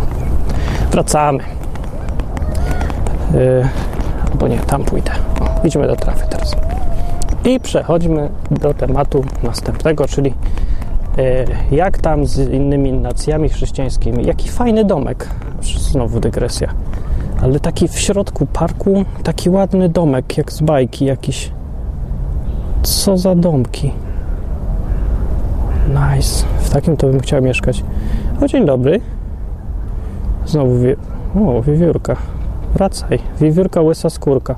Wracamy. 0.92 1.44
Yy, 3.34 3.68
bo 4.40 4.48
nie, 4.48 4.58
tam 4.58 4.84
pójdę. 4.84 5.12
O, 5.42 5.68
idźmy 5.68 5.88
do 5.88 5.96
trafy 5.96 6.28
teraz. 6.30 6.56
I 7.46 7.60
przechodźmy 7.60 8.30
do 8.52 8.74
tematu 8.74 9.24
następnego, 9.44 10.08
czyli 10.08 10.34
jak 11.72 11.98
tam 11.98 12.26
z 12.26 12.38
innymi 12.54 12.94
nacjami 12.94 13.50
chrześcijańskimi. 13.50 14.26
Jaki 14.26 14.50
fajny 14.50 14.86
domek. 14.86 15.30
Znowu 15.62 16.20
dygresja. 16.20 16.70
Ale 17.42 17.60
taki 17.60 17.88
w 17.88 18.00
środku 18.00 18.46
parku, 18.46 19.06
taki 19.24 19.50
ładny 19.50 19.90
domek, 19.90 20.38
jak 20.38 20.54
z 20.54 20.62
bajki 20.62 21.06
jakiś. 21.06 21.52
Co 22.84 23.18
za 23.18 23.36
domki. 23.36 23.92
Nice. 25.90 26.46
W 26.60 26.70
takim 26.70 26.98
to 26.98 27.08
bym 27.08 27.20
chciał 27.20 27.42
mieszkać. 27.42 27.84
O, 28.42 28.48
dzień 28.48 28.66
dobry. 28.66 29.02
Znowu 30.46 30.80
wie... 30.80 30.96
O, 31.46 31.62
wiewiórka. 31.62 32.16
Wracaj. 32.74 33.20
Wiewiórka, 33.42 33.82
łysa 33.82 34.10
skórka. 34.10 34.56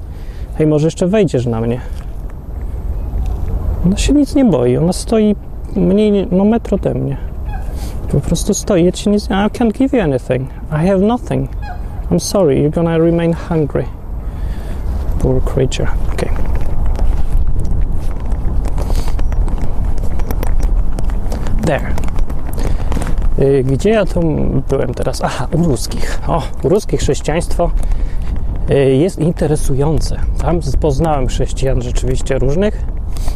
Hej, 0.56 0.68
może 0.68 0.88
jeszcze 0.88 1.08
wejdziesz 1.08 1.46
na 1.46 1.62
mnie. 1.62 1.80
Ona 3.86 3.98
się 3.98 4.14
nic 4.14 4.36
nie 4.36 4.46
boi. 4.46 4.78
Ona 4.78 4.94
stoi 4.94 5.36
mniej, 5.76 6.28
no 6.32 6.46
metr 6.46 6.74
ode 6.74 6.94
mnie. 6.94 7.18
Po 8.12 8.20
prostu 8.20 8.54
stoi, 8.54 8.86
ja 8.86 8.92
ci 8.92 9.10
nic, 9.10 9.26
I 9.26 9.50
can't 9.50 9.74
give 9.74 9.98
you 9.98 10.04
anything. 10.04 10.50
I 10.72 10.88
have 10.88 11.02
nothing. 11.02 11.50
I'm 12.12 12.20
sorry, 12.20 12.62
you're 12.62 12.76
gonna 12.76 12.98
remain 12.98 13.34
hungry. 13.34 13.86
Poor 15.20 15.42
creature. 15.42 15.88
Okay. 16.14 16.30
There. 21.66 21.94
Y, 23.40 23.64
Gdzie 23.64 23.90
ja 23.90 24.06
tu 24.06 24.20
byłem 24.70 24.94
teraz? 24.94 25.24
Aha, 25.24 25.48
u 25.54 25.64
ruskich. 25.64 26.20
O, 26.28 26.44
u 26.64 26.70
ruskich 26.70 27.00
chrześcijaństwo 27.00 27.72
y, 28.72 28.96
jest 28.96 29.20
interesujące. 29.20 30.20
Tam 30.42 30.60
poznałem 30.80 31.28
chrześcijan 31.28 31.82
rzeczywiście 31.82 32.40
różnych. 32.40 32.86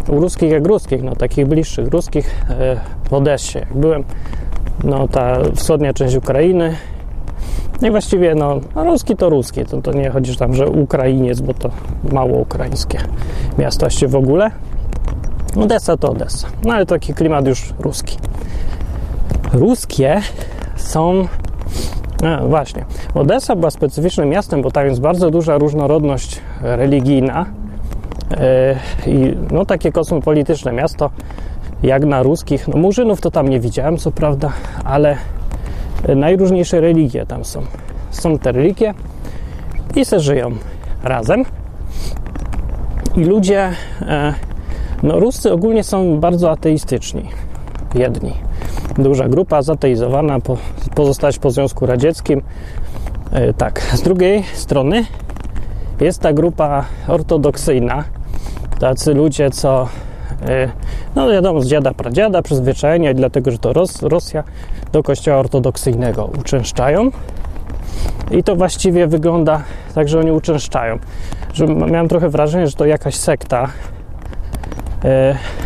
Ruskich 0.07 0.51
jak 0.51 0.67
ruskich, 0.67 1.03
no 1.03 1.15
takich 1.15 1.47
bliższych 1.47 1.87
ruskich 1.87 2.27
y, 2.27 3.09
w 3.09 3.13
Odessie. 3.13 3.59
Jak 3.59 3.73
byłem, 3.77 4.03
no 4.83 5.07
ta 5.07 5.37
wschodnia 5.55 5.93
część 5.93 6.15
Ukrainy. 6.15 6.75
No 7.81 7.87
i 7.87 7.91
właściwie, 7.91 8.35
no, 8.35 8.59
ruski 8.75 9.15
to 9.15 9.29
ruski. 9.29 9.65
To, 9.65 9.81
to 9.81 9.91
nie 9.91 10.09
chodzi 10.09 10.37
tam, 10.37 10.53
że 10.53 10.67
Ukrainiec, 10.67 11.41
bo 11.41 11.53
to 11.53 11.69
mało 12.11 12.37
ukraińskie 12.37 12.97
miasto 13.57 13.79
właściwie 13.79 14.11
w 14.11 14.15
ogóle. 14.15 14.51
Odessa 15.61 15.97
to 15.97 16.11
Odessa. 16.11 16.47
No 16.65 16.73
ale 16.73 16.85
taki 16.85 17.13
klimat 17.13 17.47
już 17.47 17.73
ruski. 17.79 18.17
Ruskie 19.53 20.21
są. 20.75 21.27
No 22.23 22.47
właśnie. 22.47 22.85
Odessa 23.13 23.55
była 23.55 23.71
specyficznym 23.71 24.29
miastem, 24.29 24.61
bo 24.61 24.71
tam 24.71 24.85
jest 24.85 25.01
bardzo 25.01 25.31
duża 25.31 25.57
różnorodność 25.57 26.41
religijna 26.61 27.45
i 29.07 29.37
no, 29.51 29.65
takie 29.65 29.91
kosmopolityczne 29.91 30.73
miasto 30.73 31.09
jak 31.83 32.05
na 32.05 32.23
ruskich. 32.23 32.67
No, 32.67 32.77
murzynów 32.77 33.21
to 33.21 33.31
tam 33.31 33.49
nie 33.49 33.59
widziałem, 33.59 33.97
co 33.97 34.11
prawda, 34.11 34.51
ale 34.83 35.17
najróżniejsze 36.15 36.81
religie 36.81 37.25
tam 37.25 37.45
są. 37.45 37.61
Są 38.11 38.39
te 38.39 38.51
religie 38.51 38.93
i 39.95 40.05
se 40.05 40.19
żyją 40.19 40.51
razem. 41.03 41.45
I 43.15 43.23
ludzie, 43.23 43.71
e, 44.01 44.33
no 45.03 45.19
Ruscy 45.19 45.53
ogólnie 45.53 45.83
są 45.83 46.19
bardzo 46.19 46.51
ateistyczni. 46.51 47.29
Jedni. 47.95 48.33
Duża 48.97 49.27
grupa 49.27 49.61
zateizowana, 49.61 50.39
po, 50.39 50.57
pozostać 50.95 51.39
po 51.39 51.51
Związku 51.51 51.85
Radzieckim. 51.85 52.41
E, 53.31 53.53
tak, 53.53 53.81
z 53.81 54.01
drugiej 54.01 54.43
strony 54.53 55.05
jest 56.01 56.21
ta 56.21 56.33
grupa 56.33 56.85
ortodoksyjna. 57.07 58.03
Tacy 58.79 59.13
ludzie, 59.13 59.49
co 59.49 59.87
e, 60.47 60.71
no 61.15 61.29
wiadomo, 61.29 61.61
z 61.61 61.67
dziada 61.67 61.93
pradziada, 61.93 62.41
przyzwyczajenia 62.41 63.13
dlatego, 63.13 63.51
że 63.51 63.57
to 63.57 63.73
Ros 63.73 64.01
Rosja 64.01 64.43
do 64.91 65.03
kościoła 65.03 65.37
ortodoksyjnego 65.37 66.25
uczęszczają. 66.39 67.11
I 68.31 68.43
to 68.43 68.55
właściwie 68.55 69.07
wygląda 69.07 69.63
tak, 69.95 70.09
że 70.09 70.19
oni 70.19 70.31
uczęszczają. 70.31 70.99
Że 71.53 71.67
miałem 71.67 72.07
trochę 72.07 72.29
wrażenie, 72.29 72.67
że 72.67 72.73
to 72.73 72.85
jakaś 72.85 73.15
sekta. 73.15 73.67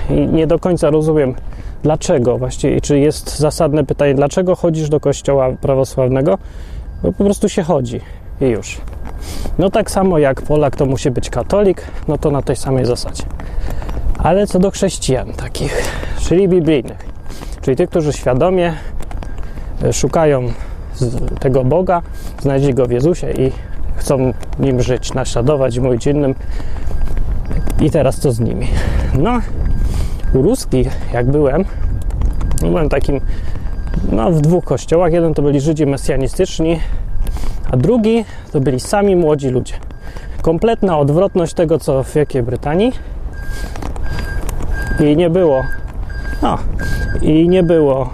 I 0.10 0.13
nie 0.13 0.48
do 0.48 0.60
końca 0.60 0.89
rozumiem, 0.89 1.36
dlaczego 1.84 2.38
właściwie, 2.38 2.82
czy 2.82 3.00
jest 3.00 3.38
zasadne 3.38 3.86
pytanie, 3.86 4.13
dlaczego 4.13 4.56
chodzisz 4.56 4.89
do 4.89 5.00
kościoła 5.00 5.50
prawosławnego? 5.62 6.38
Bo 7.04 7.12
po 7.12 7.24
prostu 7.24 7.50
się 7.50 7.63
chodzi 7.63 8.02
i 8.41 8.45
już. 8.45 8.82
No 9.60 9.69
tak 9.69 9.91
samo 9.91 10.17
jak 10.17 10.41
Polak 10.41 10.75
to 10.75 10.86
musi 10.86 11.12
być 11.12 11.29
katolik, 11.29 11.82
no 12.08 12.17
to 12.17 12.32
na 12.32 12.41
tej 12.41 12.55
samej 12.55 12.86
zasadzie. 12.86 13.23
Ale 14.17 14.47
co 14.47 14.60
do 14.60 14.71
chrześcijan 14.71 15.34
takich, 15.34 15.84
czyli 16.19 16.47
biblijnych, 16.47 17.05
czyli 17.62 17.77
tych, 17.77 17.89
którzy 17.89 18.13
świadomie 18.13 18.73
szukają 19.91 20.43
tego 21.39 21.63
Boga, 21.63 22.01
znaleźli 22.41 22.73
go 22.73 22.86
w 22.86 22.91
Jezusie 22.91 23.32
i 23.32 23.51
chcą 23.95 24.34
nim 24.60 24.82
żyć, 24.82 25.13
naśladować 25.13 25.79
mówić 25.79 26.08
innym. 26.08 26.36
I 27.82 27.91
teraz 27.91 28.19
co 28.19 28.32
z 28.32 28.39
nimi? 28.39 28.67
No, 29.13 29.39
u 30.34 30.41
ruskich, 30.41 30.88
jak 31.13 31.32
byłem, 31.32 31.65
byłem 32.62 32.89
takim, 32.89 33.21
no, 34.12 34.32
w 34.32 34.41
dwóch 34.41 34.65
kościołach. 34.65 35.13
Jeden 35.13 35.34
to 35.34 35.41
byli 35.41 35.62
Żydzi 35.62 35.86
mesjanistyczni, 35.86 36.79
a 37.71 37.77
drugi 37.77 38.25
to 38.51 38.60
byli 38.60 38.79
sami 38.79 39.15
młodzi 39.15 39.49
ludzie. 39.49 39.73
Kompletna 40.41 40.99
odwrotność 40.99 41.53
tego, 41.53 41.79
co 41.79 42.03
w 42.03 42.13
Wielkiej 42.13 42.43
Brytanii. 42.43 42.91
I 44.99 45.17
nie 45.17 45.29
było, 45.29 45.63
no, 46.41 46.58
i 47.21 47.49
nie 47.49 47.63
było 47.63 48.10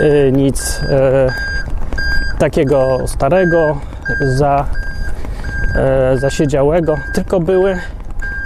y, 0.00 0.32
nic 0.32 0.80
y, 0.80 2.38
takiego 2.38 2.98
starego, 3.06 3.78
za, 4.36 4.66
y, 6.14 6.18
zasiedziałego, 6.18 6.96
tylko 7.14 7.40
były 7.40 7.78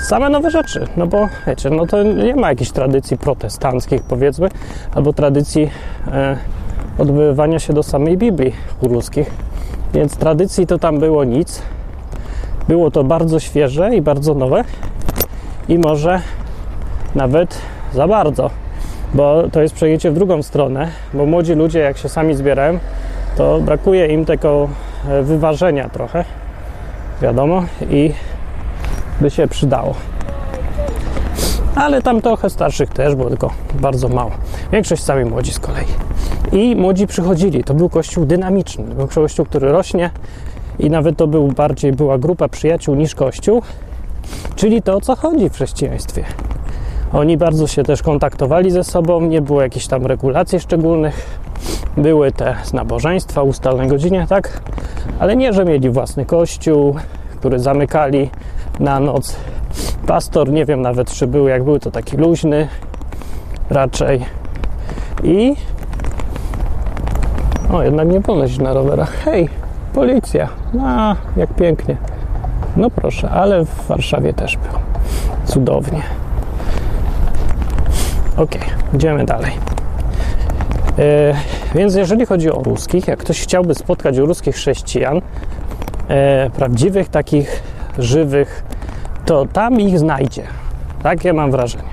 same 0.01 0.29
nowe 0.29 0.51
rzeczy, 0.51 0.87
no 0.97 1.07
bo 1.07 1.29
wiecie, 1.47 1.71
no 1.71 1.87
to 1.87 2.03
nie 2.03 2.37
ma 2.37 2.49
jakichś 2.49 2.71
tradycji 2.71 3.19
protestanckich 3.19 4.03
powiedzmy, 4.03 4.49
albo 4.95 5.13
tradycji 5.13 5.71
e, 6.13 6.37
odbywania 6.99 7.59
się 7.59 7.73
do 7.73 7.83
samej 7.83 8.19
Biblii 8.19 8.53
u 8.81 8.89
więc 9.95 10.17
tradycji 10.17 10.67
to 10.67 10.79
tam 10.79 11.01
było 11.01 11.25
nic. 11.25 11.63
Było 12.69 12.91
to 12.91 13.05
bardzo 13.05 13.41
świeże 13.41 13.97
i 13.97 14.03
bardzo 14.03 14.35
nowe 14.35 14.65
i 15.69 15.79
może 15.79 16.21
nawet 17.15 17.59
za 17.95 18.09
bardzo, 18.09 18.51
bo 19.15 19.43
to 19.53 19.63
jest 19.63 19.75
przejęcie 19.75 20.11
w 20.11 20.15
drugą 20.15 20.43
stronę, 20.43 20.89
bo 21.15 21.27
młodzi 21.27 21.55
ludzie 21.55 21.79
jak 21.79 21.99
się 21.99 22.09
sami 22.09 22.35
zbierają, 22.35 22.79
to 23.37 23.61
brakuje 23.61 24.07
im 24.07 24.25
tego 24.25 24.69
wyważenia 25.23 25.89
trochę, 25.89 26.25
wiadomo, 27.23 27.65
i 27.91 28.13
by 29.21 29.31
się 29.31 29.49
przydało. 29.49 29.95
Ale 31.75 32.03
tam 32.03 32.23
trochę 32.23 32.51
starszych 32.51 32.91
też 32.91 33.15
było, 33.15 33.29
tylko 33.29 33.51
bardzo 33.75 34.09
mało. 34.09 34.31
Większość 34.73 35.03
sami 35.03 35.25
młodzi 35.25 35.53
z 35.53 35.59
kolei. 35.59 35.87
I 36.53 36.77
młodzi 36.77 37.07
przychodzili. 37.07 37.65
To 37.65 37.75
był 37.75 37.89
kościół 37.89 38.27
dynamiczny. 38.27 38.85
To 38.85 38.95
był 38.95 39.09
kościół, 39.09 39.47
który 39.47 39.73
rośnie 39.73 40.11
i 40.79 40.91
nawet 40.91 41.17
to 41.17 41.27
był 41.27 41.49
bardziej 41.49 41.93
była 41.93 42.19
grupa 42.19 42.49
przyjaciół 42.49 42.95
niż 42.95 43.15
kościół. 43.15 43.63
Czyli 44.57 44.83
to 44.83 44.97
o 44.97 45.01
co 45.01 45.17
chodzi 45.17 45.49
w 45.49 45.53
chrześcijaństwie. 45.53 46.25
Oni 47.13 47.37
bardzo 47.37 47.67
się 47.67 47.83
też 47.83 48.03
kontaktowali 48.03 48.71
ze 48.71 48.85
sobą, 48.85 49.21
nie 49.21 49.43
było 49.43 49.63
jakichś 49.63 49.87
tam 49.87 50.07
regulacji 50.07 50.61
szczególnych. 50.61 51.41
Były 51.97 52.33
te 52.33 52.57
nabożeństwa, 52.73 53.43
ustalone 53.43 53.87
godzinie, 53.87 54.27
tak? 54.29 54.61
Ale 55.19 55.37
nie, 55.37 55.53
że 55.53 55.65
mieli 55.65 55.91
własny 55.91 56.27
kościół, 56.27 56.97
który 57.37 57.59
zamykali 57.59 58.31
na 58.81 59.01
noc. 59.01 59.37
Pastor, 60.07 60.53
nie 60.53 60.65
wiem 60.65 60.83
nawet 60.83 61.11
czy 61.11 61.27
był, 61.27 61.49
jak 61.49 61.65
był, 61.65 61.79
to 61.79 61.91
taki 61.91 62.17
luźny 62.17 62.69
raczej. 63.71 64.25
I 65.23 65.57
o, 67.73 67.83
jednak 67.83 68.09
nie 68.09 68.21
ponoć 68.21 68.59
na 68.59 68.73
rowerach. 68.73 69.11
Hej, 69.11 69.49
policja. 69.95 70.49
A, 70.81 71.17
jak 71.37 71.55
pięknie. 71.55 71.97
No 72.77 72.91
proszę, 72.91 73.31
ale 73.31 73.65
w 73.65 73.87
Warszawie 73.87 74.33
też 74.33 74.57
był. 74.57 74.81
Cudownie. 75.45 76.03
Ok, 78.37 78.51
idziemy 78.95 79.25
dalej. 79.25 79.53
E, 80.99 81.35
więc 81.75 81.95
jeżeli 81.95 82.27
chodzi 82.27 82.53
o 82.53 82.63
ruskich, 82.63 83.09
jak 83.09 83.19
ktoś 83.19 83.41
chciałby 83.43 83.75
spotkać 83.75 84.17
ruskich 84.17 84.55
chrześcijan, 84.55 85.21
e, 86.09 86.51
prawdziwych, 86.51 87.09
takich 87.09 87.63
żywych, 87.99 88.65
to 89.27 89.47
tam 89.53 89.81
ich 89.81 89.99
znajdzie. 89.99 90.43
Takie 91.03 91.33
mam 91.33 91.51
wrażenie. 91.51 91.89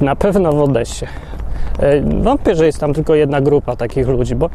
Na 0.00 0.16
pewno 0.16 0.52
w 0.52 0.62
Odessie. 0.62 1.06
E, 1.78 2.00
wątpię, 2.22 2.54
że 2.54 2.66
jest 2.66 2.80
tam 2.80 2.94
tylko 2.94 3.14
jedna 3.14 3.40
grupa 3.40 3.76
takich 3.76 4.08
ludzi, 4.08 4.34
bo 4.34 4.50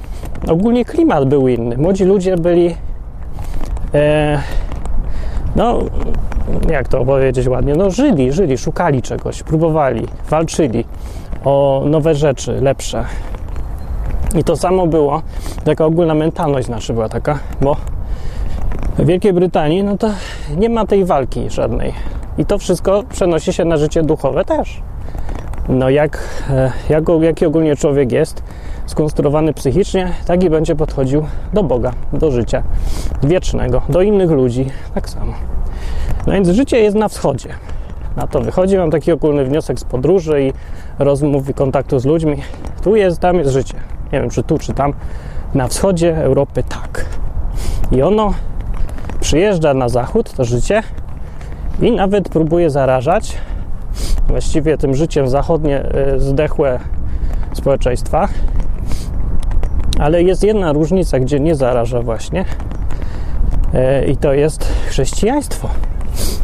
ogólnie 0.48 0.86
klimat 0.86 1.26
był 1.26 1.48
inny. 1.48 1.78
Młodzi 1.78 2.06
ludzie 2.06 2.38
byli. 2.38 2.76
E, 3.94 4.42
no, 5.56 5.80
jak 6.70 6.88
to 6.88 7.06
powiedzieć 7.06 7.48
ładnie? 7.48 7.76
No, 7.76 7.92
żyli, 7.92 8.32
żyli, 8.32 8.58
szukali 8.58 9.02
czegoś, 9.02 9.44
próbowali, 9.44 10.08
walczyli 10.30 10.86
o 11.46 11.84
nowe 11.86 12.16
rzeczy, 12.16 12.62
lepsze. 12.62 13.06
I 14.36 14.44
to 14.44 14.56
samo 14.56 14.88
było, 14.88 15.22
taka 15.64 15.86
ogólna 15.86 16.14
mentalność 16.14 16.68
nasza 16.68 16.94
była 16.94 17.10
taka, 17.10 17.40
bo 17.62 17.76
w 18.98 19.06
Wielkiej 19.06 19.34
Brytanii, 19.34 19.84
no 19.84 19.98
to 19.98 20.10
nie 20.58 20.70
ma 20.70 20.86
tej 20.86 21.06
walki 21.06 21.50
żadnej. 21.50 21.94
I 22.38 22.46
to 22.46 22.58
wszystko 22.58 23.04
przenosi 23.10 23.54
się 23.54 23.66
na 23.66 23.78
życie 23.78 24.04
duchowe 24.04 24.46
też. 24.46 24.82
No 25.70 25.90
jak, 25.90 26.20
e, 26.50 26.72
jak, 26.90 27.04
jaki 27.22 27.46
ogólnie 27.46 27.76
człowiek 27.76 28.12
jest, 28.12 28.44
skonstruowany 28.86 29.54
psychicznie, 29.54 30.12
tak 30.26 30.44
i 30.44 30.50
będzie 30.50 30.76
podchodził 30.76 31.26
do 31.54 31.64
Boga, 31.64 31.92
do 32.14 32.32
życia 32.32 32.64
wiecznego, 33.24 33.82
do 33.90 34.02
innych 34.02 34.32
ludzi, 34.32 34.66
tak 34.94 35.10
samo. 35.10 35.34
No 36.28 36.34
więc 36.34 36.50
życie 36.50 36.80
jest 36.80 36.98
na 36.98 37.08
wschodzie. 37.08 37.50
Na 38.16 38.28
to 38.28 38.42
wychodzi, 38.42 38.78
mam 38.78 38.92
taki 38.92 39.12
ogólny 39.12 39.46
wniosek 39.46 39.80
z 39.80 39.84
podróży 39.84 40.44
i 40.44 40.54
rozmów 41.00 41.50
i 41.50 41.54
kontaktu 41.54 42.00
z 42.00 42.06
ludźmi. 42.06 42.38
Tu 42.84 42.96
jest, 42.96 43.20
tam 43.20 43.38
jest 43.38 43.52
życie. 43.52 43.76
Nie 44.14 44.22
wiem, 44.22 44.30
czy 44.30 44.44
tu, 44.44 44.58
czy 44.58 44.74
tam. 44.74 44.94
Na 45.54 45.68
wschodzie 45.68 46.18
Europy 46.18 46.64
tak. 46.64 47.06
I 47.92 48.02
ono 48.02 48.34
przyjeżdża 49.20 49.74
na 49.74 49.90
zachód, 49.90 50.34
to 50.34 50.46
życie, 50.46 50.84
i 51.82 51.92
nawet 51.92 52.30
próbuje 52.30 52.70
zarażać 52.70 53.38
właściwie 54.28 54.78
tym 54.78 54.96
życiem 54.96 55.30
zachodnie 55.30 55.84
y, 56.16 56.20
zdechłe 56.20 56.80
społeczeństwa 57.54 58.28
Ale 60.00 60.24
jest 60.24 60.44
jedna 60.44 60.74
różnica, 60.74 61.20
gdzie 61.20 61.40
nie 61.40 61.56
zaraża 61.56 62.02
właśnie 62.02 62.46
e, 63.74 64.06
i 64.06 64.18
to 64.18 64.34
jest 64.34 64.74
chrześcijaństwo, 64.88 65.70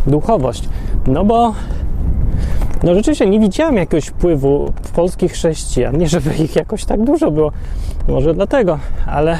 duchowość. 0.07 0.69
No 1.07 1.25
bo 1.25 1.53
no 2.83 2.95
rzeczywiście 2.95 3.29
nie 3.29 3.39
widziałem 3.39 3.77
jakiegoś 3.77 4.05
wpływu 4.05 4.73
polskich 4.95 5.31
chrześcijan. 5.31 5.97
Nie, 5.99 6.07
żeby 6.07 6.35
ich 6.35 6.55
jakoś 6.55 6.85
tak 6.85 7.03
dużo 7.03 7.31
było, 7.31 7.51
może 8.07 8.33
dlatego, 8.33 8.79
ale 9.07 9.37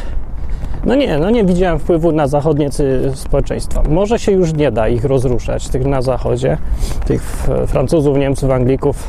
no 0.86 0.96
nie, 0.96 1.18
no 1.18 1.30
nie 1.30 1.44
widziałem 1.44 1.80
wpływu 1.80 2.12
na 2.12 2.28
zachodnie 2.28 2.70
społeczeństwa. 3.14 3.84
Może 3.90 4.20
się 4.20 4.32
już 4.32 4.54
nie 4.54 4.72
da 4.72 4.88
ich 4.88 5.06
rozruszać, 5.06 5.70
tych 5.70 5.86
na 5.86 6.02
zachodzie, 6.02 6.58
tych 7.06 7.22
Francuzów, 7.68 8.18
Niemców, 8.18 8.52
Anglików. 8.52 9.08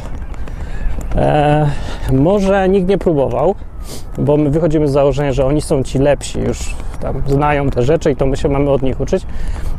E, 1.17 1.71
może 2.13 2.69
nikt 2.69 2.89
nie 2.89 2.99
próbował, 2.99 3.55
bo 4.19 4.37
my 4.37 4.51
wychodzimy 4.51 4.89
z 4.89 4.93
założenia, 4.93 5.33
że 5.33 5.47
oni 5.47 5.61
są 5.61 5.83
ci 5.83 5.99
lepsi, 5.99 6.41
już 6.41 6.75
tam 7.01 7.23
znają 7.27 7.71
te 7.71 7.83
rzeczy 7.83 8.11
i 8.11 8.17
to 8.17 8.27
my 8.27 8.37
się 8.37 8.49
mamy 8.49 8.71
od 8.71 8.83
nich 8.83 9.01
uczyć. 9.01 9.27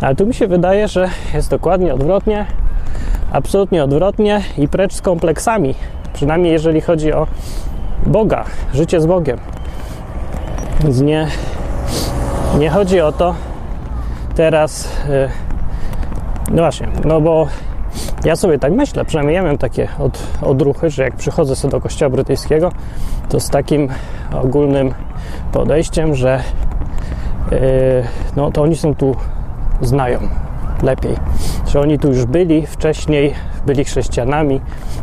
Ale 0.02 0.16
tu 0.16 0.26
mi 0.26 0.34
się 0.34 0.48
wydaje, 0.48 0.88
że 0.88 1.10
jest 1.34 1.50
dokładnie 1.50 1.94
odwrotnie, 1.94 2.46
absolutnie 3.32 3.84
odwrotnie 3.84 4.42
i 4.58 4.68
precz 4.68 4.94
z 4.94 5.02
kompleksami. 5.02 5.76
Przynajmniej 6.14 6.52
jeżeli 6.52 6.82
chodzi 6.82 7.14
o 7.14 7.28
Boga, 8.06 8.46
życie 8.74 9.02
z 9.02 9.06
Bogiem. 9.06 9.38
Więc 10.84 11.02
nie, 11.02 11.28
nie 12.60 12.70
chodzi 12.70 13.02
o 13.02 13.12
to 13.12 13.36
teraz. 14.36 14.86
Y, 15.10 15.30
no 16.52 16.62
właśnie, 16.62 16.88
no 17.06 17.22
bo 17.22 17.48
ja 18.26 18.36
sobie 18.36 18.60
tak 18.60 18.74
myślę, 18.74 19.06
przynajmniej 19.06 19.36
ja 19.36 19.42
miałem 19.42 19.58
takie 19.58 19.88
od, 20.00 20.24
odruchy, 20.42 20.90
że 20.90 21.04
jak 21.04 21.16
przychodzę 21.16 21.56
sobie 21.56 21.72
do 21.72 21.82
kościoła 21.82 22.10
brytyjskiego, 22.10 22.72
to 23.30 23.40
z 23.40 23.50
takim 23.50 23.90
ogólnym 24.34 24.94
podejściem, 25.52 26.16
że 26.16 26.44
yy, 27.52 27.60
no 28.36 28.52
to 28.52 28.62
oni 28.62 28.76
są 28.76 28.96
tu 28.96 29.16
znają 29.82 30.20
lepiej, 30.84 31.16
że 31.74 31.80
oni 31.80 32.00
tu 32.00 32.08
już 32.08 32.26
byli 32.26 32.68
wcześniej, 32.68 33.34
byli 33.66 33.84
chrześcijanami, 33.84 34.62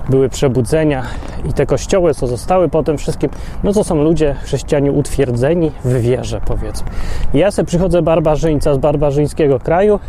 były 0.08 0.28
przebudzenia 0.28 1.02
i 1.48 1.52
te 1.52 1.66
kościoły, 1.66 2.14
co 2.14 2.26
zostały 2.26 2.68
potem 2.68 2.98
wszystkim, 2.98 3.30
no 3.64 3.72
to 3.72 3.84
są 3.84 4.02
ludzie, 4.02 4.34
chrześcijanie 4.42 4.92
utwierdzeni 4.92 5.70
w 5.84 6.00
wierze, 6.00 6.40
powiedzmy. 6.46 6.88
I 7.34 7.38
ja 7.38 7.50
sobie 7.50 7.66
przychodzę 7.66 8.02
barbarzyńca 8.02 8.74
z 8.74 8.78
barbarzyńskiego 8.78 9.58
kraju 9.58 10.00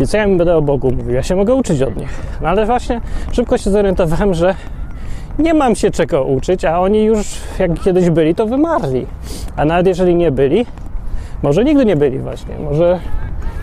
i 0.00 0.06
co 0.06 0.16
ja 0.16 0.26
mi 0.26 0.36
będę 0.36 0.56
o 0.56 0.62
Bogu 0.62 0.90
mówił? 0.90 1.14
Ja 1.14 1.22
się 1.22 1.36
mogę 1.36 1.54
uczyć 1.54 1.82
od 1.82 1.96
nich. 1.96 2.20
No 2.42 2.48
ale 2.48 2.66
właśnie 2.66 3.00
szybko 3.32 3.58
się 3.58 3.70
zorientowałem, 3.70 4.34
że 4.34 4.54
nie 5.38 5.54
mam 5.54 5.74
się 5.74 5.90
czego 5.90 6.24
uczyć, 6.24 6.64
a 6.64 6.80
oni 6.80 7.04
już 7.04 7.40
jak 7.58 7.80
kiedyś 7.80 8.10
byli, 8.10 8.34
to 8.34 8.46
wymarli. 8.46 9.06
A 9.56 9.64
nawet 9.64 9.86
jeżeli 9.86 10.14
nie 10.14 10.30
byli, 10.30 10.66
może 11.42 11.64
nigdy 11.64 11.84
nie 11.84 11.96
byli 11.96 12.18
właśnie, 12.18 12.54
może 12.58 13.00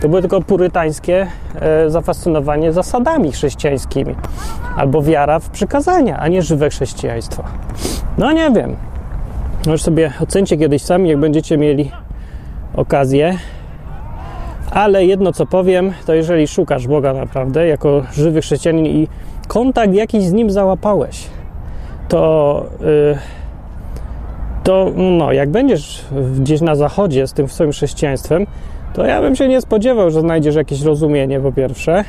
to 0.00 0.08
było 0.08 0.20
tylko 0.20 0.40
purytańskie 0.40 1.26
e, 1.60 1.90
zafascynowanie 1.90 2.72
zasadami 2.72 3.32
chrześcijańskimi 3.32 4.14
albo 4.76 5.02
wiara 5.02 5.38
w 5.38 5.50
przykazania, 5.50 6.18
a 6.18 6.28
nie 6.28 6.42
żywe 6.42 6.70
chrześcijaństwo. 6.70 7.44
No 8.18 8.32
nie 8.32 8.50
wiem. 8.50 8.76
Może 9.66 9.84
sobie 9.84 10.12
ocencie 10.20 10.56
kiedyś 10.56 10.82
sami, 10.82 11.08
jak 11.08 11.18
będziecie 11.18 11.58
mieli 11.58 11.90
okazję. 12.74 13.38
Ale 14.70 15.04
jedno 15.04 15.32
co 15.32 15.46
powiem, 15.46 15.92
to 16.06 16.14
jeżeli 16.14 16.48
szukasz 16.48 16.86
Boga 16.86 17.12
naprawdę 17.12 17.66
jako 17.66 18.02
żywy 18.12 18.40
chrześcijanin 18.40 18.86
i 18.86 19.08
kontakt 19.48 19.94
jakiś 19.94 20.24
z 20.24 20.32
nim 20.32 20.50
załapałeś, 20.50 21.26
to, 22.08 22.64
yy, 22.80 23.18
to 24.64 24.92
no, 24.96 25.32
jak 25.32 25.50
będziesz 25.50 26.04
gdzieś 26.38 26.60
na 26.60 26.74
zachodzie 26.74 27.26
z 27.26 27.32
tym 27.32 27.48
swoim 27.48 27.72
chrześcijaństwem, 27.72 28.46
to 28.94 29.06
ja 29.06 29.20
bym 29.20 29.36
się 29.36 29.48
nie 29.48 29.60
spodziewał, 29.60 30.10
że 30.10 30.20
znajdziesz 30.20 30.54
jakieś 30.54 30.82
rozumienie 30.82 31.40
po 31.40 31.52
pierwsze. 31.52 32.04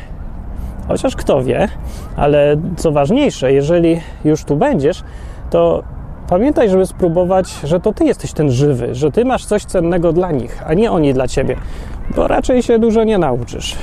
Chociaż 0.87 1.15
kto 1.15 1.43
wie, 1.43 1.67
ale 2.15 2.55
co 2.77 2.91
ważniejsze, 2.91 3.53
jeżeli 3.53 4.01
już 4.25 4.43
tu 4.43 4.55
będziesz, 4.55 5.03
to 5.49 5.83
pamiętaj, 6.29 6.69
żeby 6.69 6.85
spróbować, 6.85 7.49
że 7.63 7.79
to 7.79 7.93
ty 7.93 8.05
jesteś 8.05 8.33
ten 8.33 8.51
żywy, 8.51 8.95
że 8.95 9.11
ty 9.11 9.25
masz 9.25 9.45
coś 9.45 9.65
cennego 9.65 10.13
dla 10.13 10.31
nich, 10.31 10.63
a 10.65 10.73
nie 10.73 10.91
oni 10.91 11.13
dla 11.13 11.27
ciebie, 11.27 11.55
bo 12.15 12.27
raczej 12.27 12.63
się 12.63 12.79
dużo 12.79 13.03
nie 13.03 13.17
nauczysz. 13.17 13.75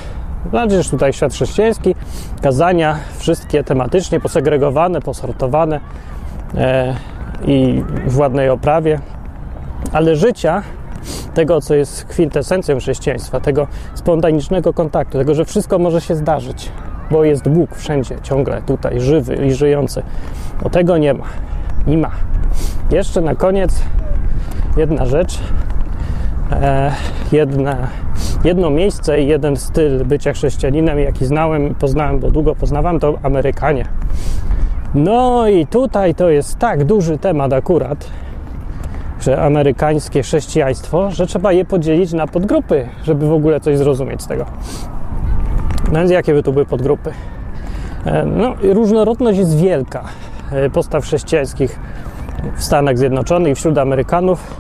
Znajdziesz 0.50 0.90
tutaj 0.90 1.12
świat 1.12 1.32
chrześcijański, 1.32 1.94
kazania, 2.42 2.98
wszystkie 3.18 3.64
tematycznie 3.64 4.20
posegregowane, 4.20 5.00
posortowane 5.00 5.80
e, 6.54 6.94
i 7.46 7.82
w 8.06 8.18
ładnej 8.18 8.48
oprawie, 8.48 9.00
ale 9.92 10.16
życia 10.16 10.62
tego, 11.34 11.61
co 11.61 11.74
jest 11.74 12.04
kwintesencją 12.04 12.78
chrześcijaństwa, 12.78 13.40
tego 13.40 13.66
spontanicznego 13.94 14.72
kontaktu, 14.72 15.18
tego, 15.18 15.34
że 15.34 15.44
wszystko 15.44 15.78
może 15.78 16.00
się 16.00 16.14
zdarzyć, 16.14 16.72
bo 17.11 17.24
jest 17.24 17.48
Bóg 17.48 17.76
wszędzie, 17.76 18.16
ciągle 18.22 18.62
tutaj, 18.62 19.00
żywy 19.00 19.46
i 19.46 19.52
żyjący. 19.52 20.02
No 20.64 20.70
tego 20.70 20.98
nie 20.98 21.14
ma. 21.14 21.24
Nie 21.87 21.98
ma. 21.98 22.11
Jeszcze 22.90 23.20
na 23.20 23.34
koniec 23.34 23.82
jedna 24.76 25.06
rzecz, 25.06 25.38
e, 26.52 26.92
jedna, 27.32 27.76
jedno 28.44 28.70
miejsce 28.70 29.20
i 29.20 29.26
jeden 29.26 29.56
styl 29.56 30.04
bycia 30.04 30.32
chrześcijaninem, 30.32 30.98
jaki 30.98 31.26
znałem, 31.26 31.74
poznałem, 31.74 32.18
bo 32.18 32.30
długo 32.30 32.54
poznawałem, 32.54 33.00
to 33.00 33.18
Amerykanie. 33.22 33.84
No 34.94 35.48
i 35.48 35.66
tutaj 35.66 36.14
to 36.14 36.30
jest 36.30 36.58
tak 36.58 36.84
duży 36.84 37.18
temat 37.18 37.52
akurat, 37.52 38.11
że 39.29 39.43
amerykańskie 39.43 40.23
chrześcijaństwo, 40.23 41.11
że 41.11 41.27
trzeba 41.27 41.53
je 41.53 41.64
podzielić 41.64 42.12
na 42.12 42.27
podgrupy, 42.27 42.88
żeby 43.05 43.29
w 43.29 43.33
ogóle 43.33 43.61
coś 43.61 43.79
zrozumieć 43.79 44.23
z 44.23 44.27
tego. 44.27 44.45
No 45.93 45.99
więc 45.99 46.11
jakie 46.11 46.35
by 46.35 46.43
tu 46.43 46.53
były 46.53 46.67
podgrupy? 46.67 47.12
E, 48.05 48.27
no, 48.27 48.55
różnorodność 48.62 49.38
jest 49.38 49.59
wielka 49.59 50.05
e, 50.53 50.71
postaw 50.71 51.05
chrześcijańskich 51.05 51.81
w 52.57 52.64
Stanach 52.64 52.99
Zjednoczonych 52.99 53.53
i 53.53 53.55
wśród 53.55 53.79
Amerykanów. 53.79 54.57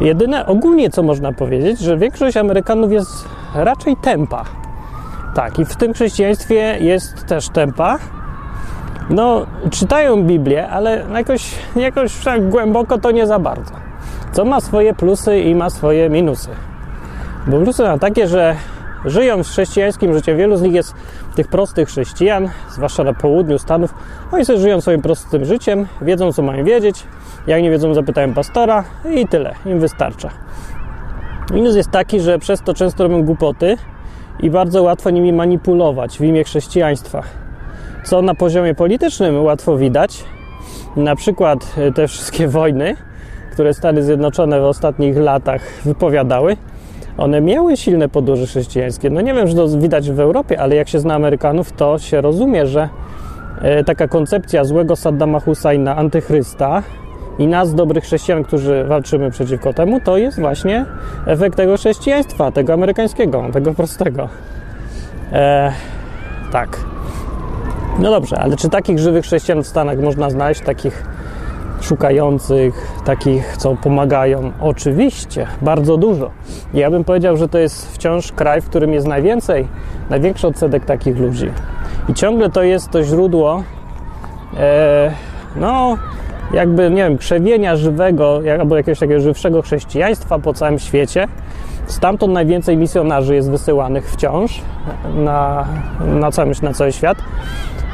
Jedyne 0.00 0.46
ogólnie, 0.46 0.90
co 0.90 1.02
można 1.02 1.32
powiedzieć, 1.32 1.80
że 1.80 1.96
większość 1.96 2.36
Amerykanów 2.36 2.92
jest 2.92 3.24
raczej 3.54 3.96
tempa. 3.96 4.44
Tak, 5.34 5.58
i 5.58 5.64
w 5.64 5.76
tym 5.76 5.92
chrześcijaństwie 5.92 6.76
jest 6.80 7.26
też 7.26 7.48
tempa, 7.48 7.98
no, 9.10 9.46
czytają 9.70 10.24
Biblię, 10.24 10.68
ale 10.68 11.04
jakoś, 11.14 11.54
jakoś 11.76 12.24
tak 12.24 12.48
głęboko 12.48 12.98
to 12.98 13.10
nie 13.10 13.26
za 13.26 13.38
bardzo. 13.38 13.72
Co 14.32 14.44
ma 14.44 14.60
swoje 14.60 14.94
plusy 14.94 15.40
i 15.40 15.54
ma 15.54 15.70
swoje 15.70 16.10
minusy. 16.10 16.48
Bo 17.46 17.58
plusy 17.60 17.82
są 17.82 17.98
takie, 17.98 18.28
że 18.28 18.56
żyją 19.04 19.44
w 19.44 19.46
chrześcijańskim 19.46 20.14
życiu. 20.14 20.36
Wielu 20.36 20.56
z 20.56 20.62
nich 20.62 20.72
jest 20.72 20.94
tych 21.34 21.48
prostych 21.48 21.88
chrześcijan, 21.88 22.48
zwłaszcza 22.70 23.04
na 23.04 23.12
południu 23.12 23.58
Stanów. 23.58 23.94
Oni 24.32 24.44
sobie 24.44 24.58
żyją 24.58 24.80
swoim 24.80 25.02
prostym 25.02 25.44
życiem, 25.44 25.86
wiedzą 26.02 26.32
co 26.32 26.42
mają 26.42 26.64
wiedzieć. 26.64 27.04
Jak 27.46 27.62
nie 27.62 27.70
wiedzą, 27.70 27.94
zapytają 27.94 28.34
pastora 28.34 28.84
i 29.14 29.28
tyle, 29.28 29.54
im 29.66 29.80
wystarcza. 29.80 30.30
Minus 31.54 31.76
jest 31.76 31.90
taki, 31.90 32.20
że 32.20 32.38
przez 32.38 32.62
to 32.62 32.74
często 32.74 33.02
robią 33.04 33.22
głupoty 33.22 33.76
i 34.40 34.50
bardzo 34.50 34.82
łatwo 34.82 35.10
nimi 35.10 35.32
manipulować 35.32 36.18
w 36.18 36.20
imię 36.20 36.44
chrześcijaństwa 36.44 37.22
co 38.04 38.22
na 38.22 38.34
poziomie 38.34 38.74
politycznym 38.74 39.44
łatwo 39.44 39.76
widać. 39.76 40.24
Na 40.96 41.16
przykład 41.16 41.74
e, 41.78 41.92
te 41.92 42.08
wszystkie 42.08 42.48
wojny, 42.58 42.96
które 43.52 43.74
Stany 43.74 44.02
Zjednoczone 44.02 44.60
w 44.60 44.64
ostatnich 44.64 45.16
latach 45.16 45.62
wypowiadały, 45.84 46.56
one 47.18 47.40
miały 47.40 47.76
silne 47.76 48.08
podłoże 48.08 48.46
chrześcijańskie. 48.46 49.10
No 49.10 49.20
nie 49.20 49.34
wiem, 49.34 49.48
że 49.48 49.54
to 49.54 49.68
widać 49.68 50.10
w 50.10 50.20
Europie, 50.20 50.60
ale 50.60 50.76
jak 50.76 50.88
się 50.88 50.98
zna 50.98 51.14
Amerykanów, 51.14 51.72
to 51.72 51.98
się 51.98 52.20
rozumie, 52.20 52.66
że 52.66 52.88
e, 53.62 53.84
taka 53.84 54.08
koncepcja 54.08 54.64
złego 54.64 54.96
Saddama 54.96 55.40
Husseina, 55.40 55.96
antychrysta 55.96 56.82
i 57.38 57.46
nas, 57.46 57.74
dobrych 57.74 58.04
chrześcijan, 58.04 58.44
którzy 58.44 58.84
walczymy 58.84 59.30
przeciwko 59.30 59.72
temu, 59.72 60.00
to 60.00 60.16
jest 60.16 60.40
właśnie 60.40 60.86
efekt 61.26 61.56
tego 61.56 61.76
chrześcijaństwa, 61.76 62.52
tego 62.52 62.72
amerykańskiego, 62.72 63.44
tego 63.52 63.74
prostego. 63.74 64.28
E, 65.32 65.72
tak. 66.52 66.78
No 68.00 68.10
dobrze, 68.10 68.38
ale 68.38 68.56
czy 68.56 68.68
takich 68.68 68.98
żywych 68.98 69.24
chrześcijan 69.24 69.62
w 69.62 69.66
Stanach 69.66 69.98
można 69.98 70.30
znaleźć, 70.30 70.60
takich 70.60 71.04
szukających, 71.80 72.74
takich, 73.04 73.56
co 73.56 73.76
pomagają? 73.76 74.52
Oczywiście, 74.60 75.46
bardzo 75.62 75.96
dużo. 75.96 76.30
Ja 76.74 76.90
bym 76.90 77.04
powiedział, 77.04 77.36
że 77.36 77.48
to 77.48 77.58
jest 77.58 77.94
wciąż 77.94 78.32
kraj, 78.32 78.60
w 78.60 78.68
którym 78.68 78.92
jest 78.92 79.06
najwięcej, 79.06 79.68
największy 80.10 80.46
odsetek 80.46 80.84
takich 80.84 81.18
ludzi. 81.18 81.50
I 82.08 82.14
ciągle 82.14 82.50
to 82.50 82.62
jest 82.62 82.90
to 82.90 83.02
źródło, 83.02 83.62
e, 84.56 85.10
no, 85.56 85.96
jakby, 86.52 86.90
nie 86.90 87.02
wiem, 87.02 87.18
krzewienia 87.18 87.76
żywego, 87.76 88.40
albo 88.60 88.76
jakiegoś 88.76 88.98
takiego 88.98 89.20
żywszego 89.20 89.62
chrześcijaństwa 89.62 90.38
po 90.38 90.54
całym 90.54 90.78
świecie. 90.78 91.28
Stamtąd 91.90 92.32
najwięcej 92.32 92.76
misjonarzy 92.76 93.34
jest 93.34 93.50
wysyłanych 93.50 94.10
wciąż 94.10 94.60
na, 95.14 95.66
na, 96.00 96.30
cały, 96.30 96.52
na 96.62 96.72
cały 96.72 96.92
świat. 96.92 97.18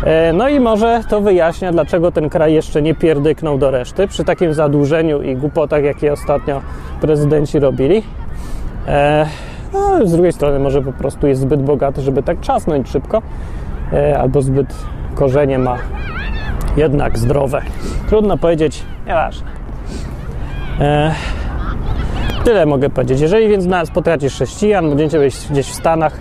E, 0.04 0.32
no 0.32 0.48
i 0.48 0.60
może 0.60 1.00
to 1.08 1.20
wyjaśnia, 1.20 1.72
dlaczego 1.72 2.12
ten 2.12 2.28
kraj 2.28 2.54
jeszcze 2.54 2.82
nie 2.82 2.94
pierdyknął 2.94 3.58
do 3.58 3.70
reszty 3.70 4.08
przy 4.08 4.24
takim 4.24 4.54
zadłużeniu 4.54 5.22
i 5.22 5.36
głupotach, 5.36 5.84
jakie 5.84 6.12
ostatnio 6.12 6.60
prezydenci 7.00 7.58
robili. 7.58 8.02
E, 8.88 9.26
no, 9.72 10.06
z 10.06 10.12
drugiej 10.12 10.32
strony 10.32 10.58
może 10.58 10.82
po 10.82 10.92
prostu 10.92 11.26
jest 11.26 11.40
zbyt 11.40 11.62
bogaty, 11.62 12.02
żeby 12.02 12.22
tak 12.22 12.40
czasnąć 12.40 12.88
szybko, 12.88 13.22
e, 13.92 14.18
albo 14.18 14.42
zbyt 14.42 14.74
korzenie 15.14 15.58
ma 15.58 15.76
jednak 16.76 17.18
zdrowe. 17.18 17.62
Trudno 18.08 18.38
powiedzieć, 18.38 18.82
nieważne. 19.06 19.46
Tyle 22.46 22.66
mogę 22.66 22.90
powiedzieć. 22.90 23.20
Jeżeli 23.20 23.48
więc 23.48 23.88
spotkacie 23.88 24.28
chrześcijan, 24.28 24.88
będziecie 24.88 25.18
gdzieś 25.50 25.66
w 25.66 25.74
Stanach, 25.74 26.18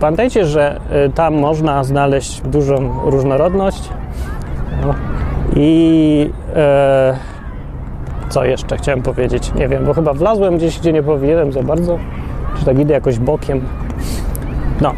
pamiętajcie, 0.00 0.44
że 0.44 0.80
tam 1.14 1.34
można 1.34 1.84
znaleźć 1.84 2.40
dużą 2.40 3.00
różnorodność. 3.04 3.88
No. 4.86 4.94
I 5.56 6.30
e, 6.56 7.16
co 8.28 8.44
jeszcze 8.44 8.76
chciałem 8.76 9.02
powiedzieć? 9.02 9.54
Nie 9.54 9.68
wiem, 9.68 9.84
bo 9.84 9.94
chyba 9.94 10.12
wlazłem 10.12 10.56
gdzieś, 10.56 10.78
gdzie 10.78 10.92
nie 10.92 11.02
powinienem 11.02 11.52
za 11.52 11.62
bardzo. 11.62 11.98
Czy 12.58 12.64
tak 12.64 12.78
idę 12.78 12.94
jakoś 12.94 13.18
bokiem? 13.18 13.64
No. 14.80 14.94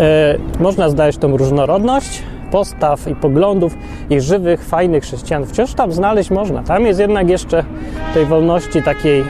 E, 0.00 0.38
można 0.60 0.88
znaleźć 0.88 1.18
tą 1.18 1.36
różnorodność 1.36 2.22
postaw 2.54 3.08
i 3.08 3.14
poglądów 3.14 3.76
i 4.10 4.20
żywych, 4.20 4.64
fajnych 4.64 5.02
chrześcijan. 5.02 5.46
Wciąż 5.46 5.74
tam 5.74 5.92
znaleźć 5.92 6.30
można. 6.30 6.62
Tam 6.62 6.86
jest 6.86 7.00
jednak 7.00 7.28
jeszcze 7.28 7.64
tej 8.14 8.26
wolności 8.26 8.82
takiej, 8.82 9.24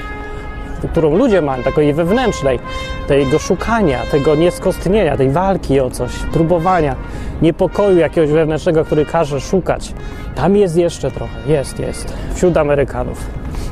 którą 0.91 1.17
ludzie 1.17 1.43
mają, 1.43 1.63
takiej 1.63 1.95
wewnętrznej, 1.95 2.59
tego 3.09 3.39
szukania, 3.39 3.99
tego 4.11 4.35
nieskostnienia, 4.35 5.17
tej 5.17 5.31
walki 5.31 5.81
o 5.81 5.91
coś, 5.91 6.13
próbowania, 6.33 6.97
niepokoju 7.43 7.99
jakiegoś 7.99 8.31
wewnętrznego, 8.31 8.85
który 8.85 9.07
każe 9.07 9.41
szukać. 9.41 9.93
Tam 10.35 10.57
jest 10.57 10.77
jeszcze 10.77 11.11
trochę, 11.11 11.37
jest, 11.47 11.79
jest, 11.79 12.15
wśród 12.35 12.57
Amerykanów. 12.57 13.27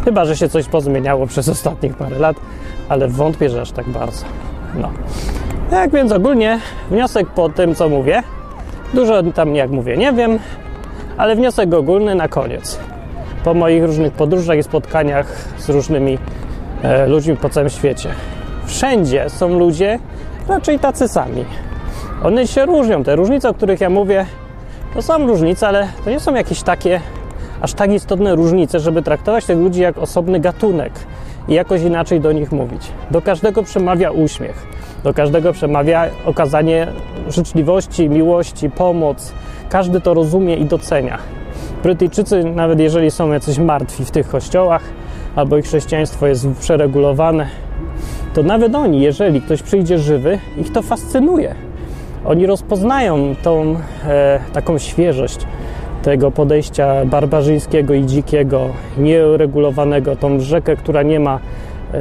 Chyba, 0.05 0.25
że 0.25 0.37
się 0.37 0.49
coś 0.49 0.69
pozmieniało 0.69 1.27
przez 1.27 1.49
ostatnich 1.49 1.95
parę 1.95 2.19
lat, 2.19 2.37
ale 2.89 3.09
wątpię, 3.09 3.51
że 3.51 3.61
aż 3.61 3.73
tak 3.73 3.89
bardzo. 3.89 4.25
No. 4.75 4.91
Tak 5.71 5.91
więc 5.91 6.13
ogólnie 6.13 6.61
wniosek 6.91 7.27
po 7.27 7.49
tym, 7.49 7.75
co 7.75 7.89
mówię, 7.89 8.23
dużo 8.95 9.23
tam, 9.23 9.55
jak 9.55 9.71
mówię, 9.71 9.97
nie 9.97 10.13
wiem, 10.13 10.39
ale 11.17 11.37
wniosek 11.37 11.75
ogólny 11.75 12.15
na 12.15 12.29
koniec. 12.29 12.79
Po 13.45 13.55
moich 13.55 13.85
różnych 13.85 14.13
podróżach 14.13 14.59
i 14.59 14.63
spotkaniach 14.63 15.49
z 15.59 15.69
różnymi 15.69 16.19
e, 16.83 17.07
ludźmi 17.07 17.37
po 17.37 17.49
całym 17.49 17.71
świecie. 17.71 18.09
Wszędzie 18.67 19.31
są 19.31 19.59
ludzie 19.59 19.99
raczej 20.49 20.79
tacy 20.79 21.09
sami. 21.09 21.45
One 22.25 22.47
się 22.47 22.67
różnią. 22.67 23.05
Te 23.05 23.17
różnice, 23.17 23.49
o 23.49 23.55
których 23.55 23.81
ja 23.81 23.91
mówię, 23.91 24.27
to 24.95 25.03
są 25.03 25.27
różnice, 25.27 25.69
ale 25.69 25.89
to 26.05 26.11
nie 26.11 26.21
są 26.21 26.35
jakieś 26.35 26.63
takie 26.63 27.01
aż 27.61 27.75
tak 27.75 27.93
istotne 27.93 28.35
różnice, 28.35 28.81
żeby 28.81 29.03
traktować 29.03 29.45
tych 29.45 29.59
ludzi 29.59 29.81
jak 29.81 29.99
osobny 29.99 30.41
gatunek 30.41 30.93
i 31.49 31.55
jakoś 31.55 31.83
inaczej 31.83 32.21
do 32.21 32.33
nich 32.33 32.53
mówić. 32.53 32.89
Do 33.11 33.23
każdego 33.23 33.63
przemawia 33.63 34.11
uśmiech, 34.11 34.67
do 35.05 35.15
każdego 35.15 35.53
przemawia 35.53 36.07
okazanie 36.25 36.87
życzliwości, 37.29 38.09
miłości, 38.09 38.71
pomoc. 38.71 39.33
Każdy 39.69 40.01
to 40.01 40.15
rozumie 40.15 40.57
i 40.57 40.65
docenia. 40.65 41.19
Brytyjczycy, 41.83 42.45
nawet 42.45 42.81
jeżeli 42.81 43.11
są 43.11 43.33
jacyś 43.33 43.59
martwi 43.59 44.05
w 44.05 44.11
tych 44.11 44.29
kościołach, 44.29 44.83
albo 45.37 45.57
ich 45.57 45.65
chrześcijaństwo 45.65 46.27
jest 46.27 46.49
przeregulowane, 46.61 47.47
to 48.35 48.43
nawet 48.43 48.75
oni, 48.75 49.01
jeżeli 49.01 49.41
ktoś 49.41 49.63
przyjdzie 49.63 49.99
żywy, 49.99 50.39
ich 50.59 50.73
to 50.73 50.83
fascynuje. 50.83 51.55
Oni 52.25 52.47
rozpoznają 52.47 53.35
tą 53.43 53.77
e, 54.05 54.41
taką 54.53 54.79
świeżość 54.79 55.39
tego 56.03 56.31
podejścia 56.31 57.05
barbarzyńskiego 57.05 57.95
i 57.95 58.07
dzikiego, 58.07 58.69
nieuregulowanego, 58.99 60.17
tą 60.17 60.41
rzekę, 60.41 60.77
która 60.77 61.03
nie 61.03 61.21
ma 61.21 61.39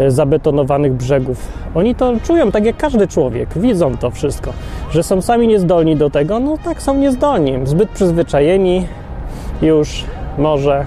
zabetonowanych 0.07 0.93
brzegów. 0.93 1.47
Oni 1.75 1.95
to 1.95 2.13
czują 2.23 2.51
tak 2.51 2.65
jak 2.65 2.77
każdy 2.77 3.07
człowiek, 3.07 3.49
widzą 3.55 3.97
to 3.97 4.11
wszystko, 4.11 4.53
że 4.91 5.03
są 5.03 5.21
sami 5.21 5.47
niezdolni 5.47 5.95
do 5.95 6.09
tego, 6.09 6.39
no 6.39 6.57
tak 6.63 6.81
są 6.81 6.97
niezdolni, 6.97 7.59
zbyt 7.63 7.89
przyzwyczajeni 7.89 8.87
już 9.61 10.03
może 10.37 10.85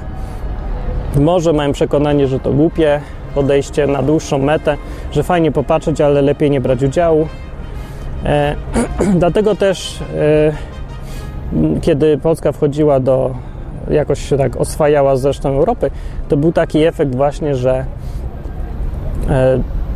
może 1.20 1.52
mają 1.52 1.72
przekonanie, 1.72 2.26
że 2.26 2.40
to 2.40 2.52
głupie 2.52 3.00
podejście 3.34 3.86
na 3.86 4.02
dłuższą 4.02 4.38
metę, 4.38 4.76
że 5.12 5.22
fajnie 5.22 5.52
popatrzeć, 5.52 6.00
ale 6.00 6.22
lepiej 6.22 6.50
nie 6.50 6.60
brać 6.60 6.82
udziału. 6.82 7.28
E, 8.24 8.56
dlatego 9.20 9.54
też 9.54 10.00
e, 10.16 10.52
kiedy 11.80 12.18
Polska 12.18 12.52
wchodziła 12.52 13.00
do, 13.00 13.34
jakoś 13.90 14.28
się 14.28 14.36
tak 14.36 14.56
oswajała 14.56 15.16
z 15.16 15.24
resztą 15.24 15.48
Europy, 15.48 15.90
to 16.28 16.36
był 16.36 16.52
taki 16.52 16.84
efekt 16.84 17.14
właśnie, 17.14 17.54
że 17.54 17.72
e, 17.72 17.84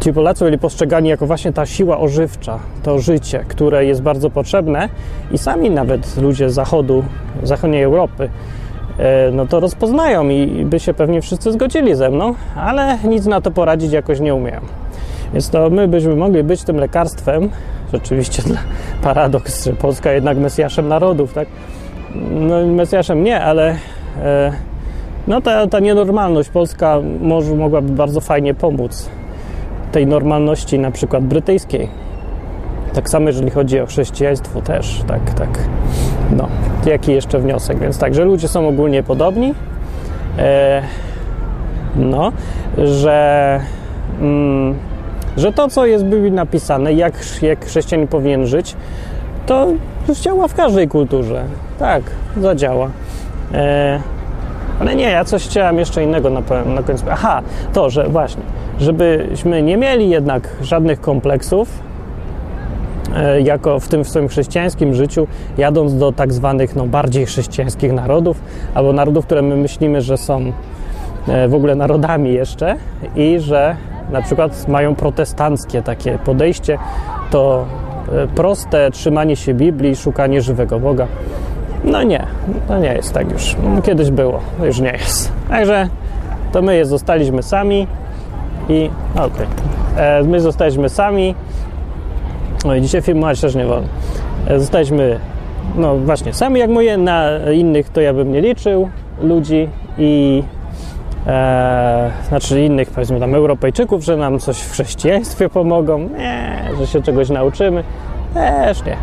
ci 0.01 0.13
Polacy 0.13 0.45
byli 0.45 0.59
postrzegani 0.59 1.09
jako 1.09 1.27
właśnie 1.27 1.53
ta 1.53 1.67
siła 1.67 1.99
ożywcza, 1.99 2.59
to 2.83 2.99
życie, 2.99 3.45
które 3.49 3.85
jest 3.85 4.03
bardzo 4.03 4.31
potrzebne 4.31 4.89
i 5.33 5.39
sami 5.39 5.71
nawet 5.71 6.17
ludzie 6.17 6.51
z 6.51 6.55
zachodu, 6.55 7.05
zachodniej 7.43 7.83
Europy, 7.83 8.29
e, 8.99 9.31
no 9.31 9.47
to 9.47 9.61
rozpoznają 9.61 10.29
i 10.29 10.65
by 10.65 10.81
się 10.81 10.95
pewnie 10.95 11.23
wszyscy 11.23 11.53
zgodzili 11.53 11.95
ze 11.95 12.11
mną, 12.11 12.35
ale 12.57 12.99
nic 13.05 13.27
na 13.27 13.41
to 13.41 13.51
poradzić 13.51 13.93
jakoś 13.93 14.21
nie 14.21 14.35
umieją. 14.35 14.61
Więc 15.33 15.51
to 15.51 15.71
my 15.71 15.89
byśmy 15.89 16.17
mogli 16.17 16.45
być 16.45 16.63
tym 16.63 16.77
lekarstwem, 16.77 17.51
rzeczywiście 17.93 18.43
paradoks, 19.03 19.65
że 19.65 19.73
Polska 19.73 20.13
jednak 20.13 20.39
Mesjaszem 20.39 20.89
narodów, 20.89 21.33
tak? 21.33 21.49
No 22.31 22.67
Mesjaszem 22.67 23.25
nie, 23.25 23.41
ale 23.45 23.77
e, 24.23 24.53
no 25.29 25.41
ta, 25.41 25.67
ta 25.67 25.81
nienormalność 25.81 26.49
polska 26.49 26.99
może, 27.21 27.55
mogłaby 27.55 27.93
bardzo 27.93 28.21
fajnie 28.21 28.55
pomóc 28.55 29.11
tej 29.93 30.07
normalności 30.07 30.79
na 30.79 30.91
przykład 30.91 31.25
brytyjskiej. 31.25 31.89
Tak 32.95 33.11
samo 33.11 33.27
jeżeli 33.27 33.51
chodzi 33.51 33.81
o 33.81 33.87
chrześcijaństwo 33.87 34.63
też, 34.63 35.03
tak, 35.07 35.35
tak. 35.35 35.49
No, 36.37 36.49
jaki 36.87 37.13
jeszcze 37.13 37.39
wniosek? 37.39 37.79
Więc 37.79 37.99
tak, 37.99 38.15
że 38.15 38.25
ludzie 38.25 38.49
są 38.49 38.69
ogólnie 38.69 39.03
podobni, 39.03 39.55
e, 40.39 40.83
no, 41.97 42.33
że 42.79 43.61
mm, 44.21 44.75
że 45.37 45.53
to, 45.53 45.69
co 45.69 45.87
jest 45.87 46.05
w 46.05 46.09
Biblii 46.09 46.33
napisane, 46.33 46.93
jak, 46.93 47.13
jak 47.43 47.65
chrześcijanin 47.65 48.09
powinien 48.09 48.47
żyć, 48.47 48.77
to 49.47 49.67
działa 50.13 50.49
w 50.49 50.55
każdej 50.55 50.89
kulturze. 50.89 51.45
Tak, 51.79 52.03
zadziała. 52.37 52.91
E, 53.55 54.01
ale 54.81 54.95
nie, 54.97 55.11
ja 55.11 55.25
coś 55.25 55.49
chciałem 55.49 55.79
jeszcze 55.79 56.05
innego 56.05 56.31
na, 56.31 56.41
na 56.65 56.83
koniec. 56.83 57.05
Aha, 57.11 57.43
to, 57.73 57.91
że 57.91 58.09
właśnie, 58.09 58.43
żebyśmy 58.81 59.63
nie 59.63 59.77
mieli 59.77 60.11
jednak 60.11 60.49
żadnych 60.63 61.01
kompleksów, 61.01 61.69
e, 63.17 63.41
jako 63.41 63.81
w 63.81 63.89
tym 63.89 64.05
w 64.05 64.09
swoim 64.09 64.29
chrześcijańskim 64.29 64.95
życiu, 64.95 65.27
jadąc 65.59 65.97
do 65.97 66.13
tak 66.13 66.33
zwanych 66.33 66.77
no, 66.77 66.87
bardziej 66.87 67.27
chrześcijańskich 67.27 67.93
narodów, 67.93 68.43
albo 68.75 68.93
narodów, 68.93 69.27
które 69.27 69.43
my 69.43 69.57
myślimy, 69.57 70.01
że 70.01 70.17
są 70.17 70.53
e, 71.29 71.49
w 71.49 71.55
ogóle 71.55 71.75
narodami 71.75 72.33
jeszcze 72.33 72.77
i 73.17 73.41
że 73.41 73.77
na 74.13 74.23
przykład 74.23 74.69
mają 74.69 74.95
protestanckie 74.95 75.83
takie 75.83 76.19
podejście, 76.19 76.79
to 77.31 77.67
e, 78.13 78.27
proste 78.27 78.91
trzymanie 78.91 79.37
się 79.37 79.55
Biblii, 79.55 79.97
szukanie 79.97 80.43
żywego 80.43 80.81
Boga. 80.81 81.07
No 81.85 82.03
nie, 82.03 82.27
to 82.69 82.79
nie 82.79 82.95
jest 82.95 83.13
tak 83.13 83.33
już. 83.33 83.57
Kiedyś 83.85 84.11
było, 84.11 84.41
już 84.65 84.81
nie 84.81 84.93
jest. 84.93 85.33
Także 85.49 85.89
to 86.53 86.63
my 86.63 86.77
je 86.77 86.87
zostaliśmy 86.87 87.43
sami 87.43 87.87
i 88.69 88.91
okej. 89.15 89.27
Okay. 89.27 90.05
E, 90.05 90.23
my 90.23 90.41
zostaliśmy 90.41 90.89
sami. 90.89 91.35
No 92.65 92.75
i 92.75 92.81
dzisiaj 92.81 93.03
filmować 93.03 93.41
też 93.41 93.55
nie 93.55 93.65
wolno. 93.65 93.89
E, 94.49 94.59
zostaliśmy, 94.59 95.19
no 95.77 95.97
właśnie, 95.97 96.33
sami 96.33 96.61
jak 96.61 96.71
mówię, 96.71 96.97
na 96.97 97.31
innych 97.55 97.89
to 97.89 98.01
ja 98.01 98.13
bym 98.13 98.33
nie 98.33 98.41
liczył 98.41 98.89
ludzi 99.23 99.69
i 99.99 100.43
e, 101.27 102.11
znaczy 102.29 102.61
innych, 102.65 102.91
powiedzmy 102.91 103.21
tam 103.21 103.35
Europejczyków, 103.35 104.05
że 104.05 104.17
nam 104.17 104.39
coś 104.39 104.59
w 104.59 104.73
chrześcijaństwie 104.73 105.49
pomogą. 105.49 105.99
Nie, 105.99 106.63
że 106.79 106.87
się 106.87 107.03
czegoś 107.03 107.31
nauczymy. 107.31 107.85
Też 108.35 108.85
nie. 108.85 108.97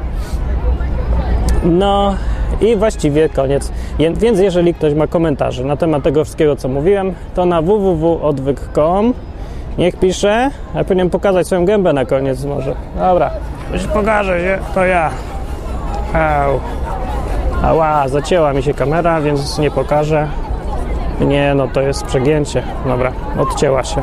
No 1.63 2.15
i 2.61 2.75
właściwie 2.75 3.29
koniec. 3.29 3.71
Więc 3.99 4.39
jeżeli 4.39 4.73
ktoś 4.73 4.93
ma 4.93 5.07
komentarze 5.07 5.63
na 5.63 5.77
temat 5.77 6.03
tego 6.03 6.23
wszystkiego, 6.23 6.55
co 6.55 6.67
mówiłem, 6.67 7.13
to 7.35 7.45
na 7.45 7.61
www.odwyk.com 7.61 9.13
niech 9.77 9.95
pisze. 9.95 10.51
Ja 10.75 10.83
powinienem 10.83 11.09
pokazać 11.09 11.45
swoją 11.45 11.65
gębę 11.65 11.93
na 11.93 12.05
koniec 12.05 12.45
może. 12.45 12.75
Dobra, 12.99 13.31
już 13.73 13.83
pokażę 13.83 14.39
się, 14.39 14.57
to 14.73 14.85
ja. 14.85 15.09
Au. 16.13 16.59
Ała, 17.63 18.07
zacięła 18.07 18.53
mi 18.53 18.63
się 18.63 18.73
kamera, 18.73 19.21
więc 19.21 19.59
nie 19.59 19.71
pokażę. 19.71 20.27
Nie, 21.21 21.53
no 21.55 21.67
to 21.67 21.81
jest 21.81 22.05
przegięcie. 22.05 22.63
Dobra, 22.85 23.11
odcięła 23.39 23.83
się. 23.83 24.01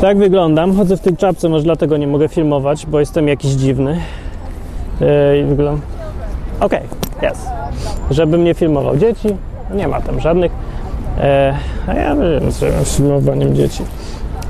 Tak 0.00 0.18
wyglądam. 0.18 0.76
Chodzę 0.76 0.96
w 0.96 1.00
tej 1.00 1.16
czapce, 1.16 1.48
może 1.48 1.64
dlatego 1.64 1.96
nie 1.96 2.06
mogę 2.06 2.28
filmować, 2.28 2.86
bo 2.86 3.00
jestem 3.00 3.28
jakiś 3.28 3.50
dziwny. 3.50 4.00
Yy, 5.00 5.44
wyglądam. 5.44 5.80
Okej, 6.60 6.80
jest. 7.22 7.48
Żebym 8.10 8.44
nie 8.44 8.54
filmował 8.54 8.96
dzieci, 8.96 9.36
nie 9.74 9.88
ma 9.88 10.00
tam 10.00 10.20
żadnych. 10.20 10.52
E, 11.20 11.54
a 11.90 11.94
ja 11.94 12.16
wiem, 12.16 12.52
z 12.84 12.96
filmowaniem 12.96 13.54
dzieci. 13.54 13.82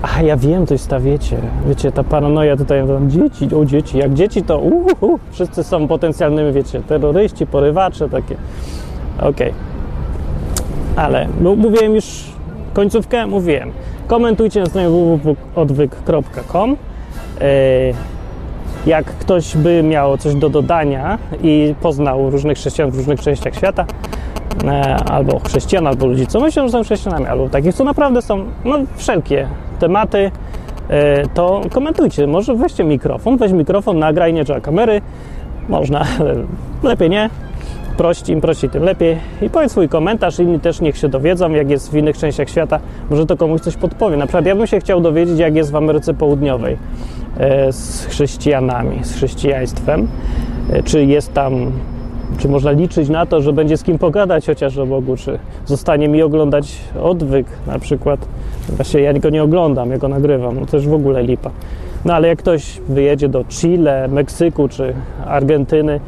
A 0.02 0.22
ja 0.22 0.36
wiem, 0.36 0.66
to 0.66 0.74
jest 0.74 0.88
ta, 0.88 1.00
wiecie, 1.00 1.36
wiecie, 1.66 1.92
ta 1.92 2.04
paranoja 2.04 2.56
tutaj, 2.56 2.86
tam 2.86 3.10
dzieci, 3.10 3.54
o 3.54 3.64
dzieci, 3.64 3.98
jak 3.98 4.14
dzieci 4.14 4.42
to 4.42 4.58
uhu, 4.58 5.18
wszyscy 5.30 5.64
są 5.64 5.88
potencjalnymi, 5.88 6.52
wiecie, 6.52 6.82
terroryści, 6.82 7.46
porywacze, 7.46 8.08
takie. 8.08 8.36
Okej. 9.20 9.54
Ale 10.96 11.28
no, 11.40 11.54
mówiłem 11.54 11.94
już 11.94 12.24
końcówkę, 12.72 13.26
mówiłem. 13.26 13.72
Komentujcie 14.06 14.60
na 14.60 14.66
www.odwyk.com. 14.66 16.76
E, 17.40 17.46
jak 18.86 19.04
ktoś 19.04 19.56
by 19.56 19.82
miał 19.82 20.18
coś 20.18 20.34
do 20.34 20.48
dodania 20.48 21.18
i 21.42 21.74
poznał 21.82 22.30
różnych 22.30 22.58
chrześcijan 22.58 22.90
w 22.90 22.96
różnych 22.96 23.20
częściach 23.20 23.54
świata, 23.54 23.86
albo 25.10 25.38
chrześcijan, 25.38 25.86
albo 25.86 26.06
ludzi, 26.06 26.26
co 26.26 26.40
myślą, 26.40 26.62
że 26.62 26.72
są 26.72 26.82
chrześcijanami, 26.82 27.26
albo 27.26 27.48
takich, 27.48 27.74
co 27.74 27.84
naprawdę 27.84 28.22
są, 28.22 28.44
no, 28.64 28.78
wszelkie 28.96 29.48
tematy, 29.78 30.30
e, 30.88 31.28
to 31.28 31.60
komentujcie. 31.72 32.26
Może 32.26 32.54
weźcie 32.54 32.84
mikrofon, 32.84 33.36
weź 33.36 33.52
mikrofon, 33.52 33.98
nagraj, 33.98 34.32
nie 34.32 34.44
trzeba 34.44 34.60
kamery, 34.60 35.00
można, 35.68 36.04
ale 36.20 36.34
lepiej 36.82 37.10
nie. 37.10 37.30
Prościej, 37.96 38.34
im 38.34 38.40
prościej, 38.40 38.70
tym 38.70 38.82
lepiej. 38.82 39.16
I 39.42 39.50
powiedz 39.50 39.70
swój 39.72 39.88
komentarz, 39.88 40.38
inni 40.38 40.60
też 40.60 40.80
niech 40.80 40.96
się 40.96 41.08
dowiedzą, 41.08 41.50
jak 41.50 41.70
jest 41.70 41.90
w 41.90 41.94
innych 41.96 42.18
częściach 42.18 42.50
świata. 42.50 42.80
Może 43.10 43.26
to 43.26 43.36
komuś 43.36 43.60
coś 43.60 43.76
podpowie. 43.76 44.16
Na 44.16 44.26
przykład 44.26 44.46
ja 44.46 44.56
bym 44.56 44.66
się 44.66 44.80
chciał 44.80 45.00
dowiedzieć, 45.00 45.38
jak 45.38 45.54
jest 45.56 45.72
w 45.72 45.76
Ameryce 45.76 46.14
Południowej 46.14 46.76
e, 47.38 47.72
z 47.72 48.06
chrześcijanami, 48.06 49.04
z 49.04 49.14
chrześcijaństwem. 49.14 50.08
E, 50.72 50.82
Czy 50.82 51.04
jest 51.04 51.34
tam, 51.34 51.72
czy 52.38 52.48
można 52.48 52.70
liczyć 52.70 53.08
na 53.08 53.26
to, 53.26 53.40
że 53.40 53.52
będzie 53.52 53.76
z 53.76 53.82
kim 53.82 53.98
pogadać 53.98 54.46
chociaż 54.46 54.78
o 54.78 54.86
Bogu, 54.86 55.16
czy 55.16 55.38
zostanie 55.66 56.08
mi 56.08 56.22
oglądać 56.22 56.78
odwyk 57.02 57.46
na 57.66 57.78
przykład. 57.78 58.20
Właśnie 58.68 59.00
ja 59.00 59.12
go 59.12 59.30
nie 59.30 59.42
oglądam, 59.42 59.90
ja 59.90 59.98
go 59.98 60.08
nagrywam, 60.08 60.60
no 60.60 60.66
to 60.66 60.76
już 60.76 60.88
w 60.88 60.94
ogóle 60.94 61.22
lipa. 61.22 61.50
No 62.04 62.14
ale 62.14 62.28
jak 62.28 62.38
ktoś 62.38 62.80
wyjedzie 62.88 63.28
do 63.28 63.44
Chile, 63.44 64.08
Meksyku 64.08 64.68
czy 64.68 64.94
Argentyny, 65.26 66.00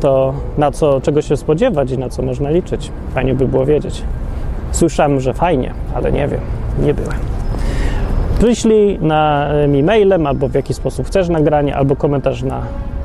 to 0.00 0.34
na 0.58 0.70
co, 0.70 1.00
czego 1.00 1.22
się 1.22 1.36
spodziewać 1.36 1.90
i 1.90 1.98
na 1.98 2.08
co 2.08 2.22
można 2.22 2.50
liczyć. 2.50 2.90
Fajnie 3.14 3.34
by 3.34 3.48
było 3.48 3.66
wiedzieć. 3.66 4.02
Słyszałem, 4.72 5.20
że 5.20 5.34
fajnie, 5.34 5.74
ale 5.94 6.12
nie 6.12 6.28
wiem, 6.28 6.40
nie 6.82 6.94
byłem. 6.94 7.18
Wyślij 8.40 8.98
na 8.98 9.48
e, 9.48 9.68
mi 9.68 9.82
mailem, 9.82 10.26
albo 10.26 10.48
w 10.48 10.54
jaki 10.54 10.74
sposób 10.74 11.06
chcesz 11.06 11.28
nagranie, 11.28 11.76
albo 11.76 11.96
komentarz 11.96 12.42
na, 12.42 12.62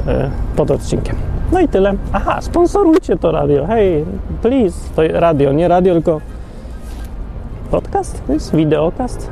e, 0.08 0.30
pod 0.56 0.72
odcinkiem. 0.72 1.16
No 1.52 1.60
i 1.60 1.68
tyle. 1.68 1.93
Aha, 2.14 2.41
sponsorujcie 2.41 3.18
to 3.18 3.32
radio. 3.32 3.66
Hej, 3.66 4.06
please. 4.41 4.80
To 4.95 5.02
radio, 5.08 5.54
nie 5.54 5.68
radio, 5.68 5.93
tylko 5.93 6.22
podcast, 7.72 8.22
to 8.28 8.34
jest 8.34 8.56
wideokast 8.56 9.32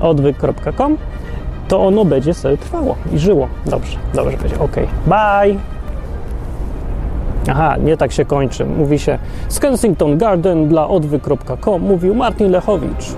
odwyk.com 0.00 0.96
to 1.68 1.86
ono 1.86 2.04
będzie 2.04 2.34
sobie 2.34 2.56
trwało 2.56 2.96
i 3.12 3.18
żyło. 3.18 3.48
Dobrze, 3.66 3.98
dobrze 4.14 4.36
będzie. 4.36 4.58
Ok, 4.58 4.76
bye. 5.06 5.56
Aha, 7.50 7.76
nie 7.76 7.96
tak 7.96 8.12
się 8.12 8.24
kończy. 8.24 8.64
Mówi 8.64 8.98
się 8.98 9.18
z 9.48 9.60
Kensington 9.60 10.18
Garden 10.18 10.68
dla 10.68 10.88
odwyk.com 10.88 11.82
mówił 11.82 12.14
Martin 12.14 12.50
Lechowicz. 12.50 13.14